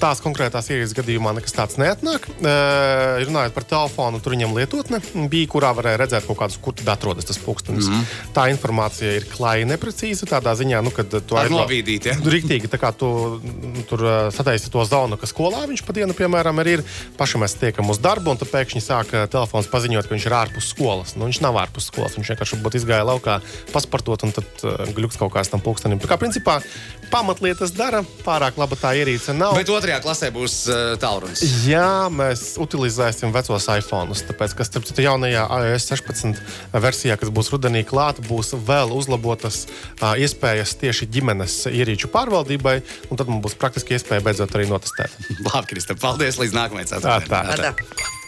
tās 0.00 0.20
konkrētās 0.24 0.68
ierīces 0.72 0.94
gadījumā 0.96 1.34
nekas 1.36 1.54
tāds 1.54 1.78
neatnāk. 1.80 2.26
Uh, 2.34 3.22
runājot 3.24 3.54
par 3.56 3.66
telefonu, 3.68 4.20
tur 4.22 4.34
viņam 4.34 4.54
lietotne 4.58 5.00
bija, 5.30 5.50
kurā 5.50 5.72
varēja 5.76 6.00
redzēt 6.02 6.26
kaut 6.28 6.38
kādus, 6.40 6.58
kur 6.62 6.76
tad 6.78 6.90
atrodas 6.94 7.28
tas 7.28 7.38
pulkstenis. 7.42 7.88
Mm. 7.88 8.00
-hmm. 8.00 8.32
Tā 8.36 8.46
informācija 8.52 9.12
ir 9.18 9.28
klāja 9.30 9.68
neprecīza 9.68 10.28
tādā 10.30 10.54
ziņā, 10.58 10.82
nu, 10.84 10.90
kad 10.90 11.08
tu 11.10 11.36
Ar 11.36 11.46
aizbrauc- 11.46 11.64
novīdīt, 11.64 12.10
ja? 12.10 12.14
Rīktīgi, 12.34 12.70
tā 12.70 12.80
kā 12.80 12.92
tu 12.96 13.40
nu, 13.42 13.84
tur 13.88 14.04
uh, 14.04 14.12
sataisi 14.34 14.70
to 14.70 14.84
zonu, 14.84 15.16
ka 15.16 15.26
skolā 15.26 15.66
viņš 15.68 15.84
pa 15.86 15.92
dienu, 15.92 16.14
piemēram, 16.14 16.60
arī 16.60 16.78
ir. 16.78 16.84
Paši 17.16 17.38
mēs 17.38 17.54
tiekam 17.60 17.90
uz 17.90 17.98
darbu, 17.98 18.30
un 18.30 18.36
tad 18.40 18.48
pēkšņi 18.50 18.80
sāk 18.82 19.14
telefons 19.30 19.66
paziņot, 19.70 20.08
ka 20.08 20.14
viņš 20.14 20.26
ir 20.26 20.34
ārpus 20.34 20.70
skolas. 20.74 21.14
Nu, 21.16 21.28
viņš 21.28 21.40
nav 21.40 21.58
ārpus 21.62 21.88
skolas, 21.90 22.16
viņš 22.18 22.32
vienkārši 22.34 22.60
būtu 22.62 22.80
izgājis 22.80 23.06
laukā, 23.06 23.40
pasportot, 23.72 24.22
un 24.26 24.32
tad 24.32 24.44
uh, 24.64 24.84
gluks 24.96 25.16
kaut 25.20 25.32
kāds 25.32 25.50
tam 25.52 25.60
pulkstenim. 25.60 26.00
Tā 26.02 26.10
kā 26.10 26.18
principā 26.18 26.60
pamatlietas 27.12 27.74
dara, 27.76 28.02
pārāk 28.24 28.58
laba 28.58 28.76
tā 28.78 28.94
ierīce 28.98 29.34
nav. 29.36 29.54
Bet 29.58 29.70
otrajā 29.84 30.00
klasē 30.00 30.30
būs 30.32 30.54
uh, 30.72 30.94
tālrunis. 31.00 31.42
Jā, 31.68 32.08
mēs 32.12 32.54
utilizēsim 32.60 33.34
vecos 33.34 33.68
iPhone. 33.68 34.16
Tāpēc, 34.16 34.56
ka 34.56 34.64
starp 34.66 34.88
citu 34.88 35.04
jaunajā 35.04 35.44
iOS 35.44 35.88
16 35.92 36.40
versijā, 36.80 37.18
kas 37.20 37.32
būs 37.34 37.52
rudenī 37.52 37.84
klāta, 37.84 38.24
būs 38.24 38.54
vēl 38.64 38.94
uzlabotas 38.96 39.64
uh, 39.68 40.14
iespējas 40.16 40.76
tieši 40.80 41.10
ģimenes 41.12 41.60
ierīču 41.68 42.08
pārvaldībai. 42.14 42.78
un 43.10 43.20
Tad 43.20 43.28
mums 43.28 43.44
būs 43.44 43.60
praktiski 43.60 43.98
iespēja 43.98 44.24
beidzot 44.24 44.56
arī 44.56 44.70
notestēt. 44.72 45.12
Labi, 45.50 45.74
Krista, 45.74 45.98
paldies 46.00 46.40
līdz 46.40 46.56
nākamajai 46.56 46.90
Tā, 46.94 46.96
ceturtdienai. 46.96 47.56
tā. 47.60 47.72
Atā. 47.74 48.13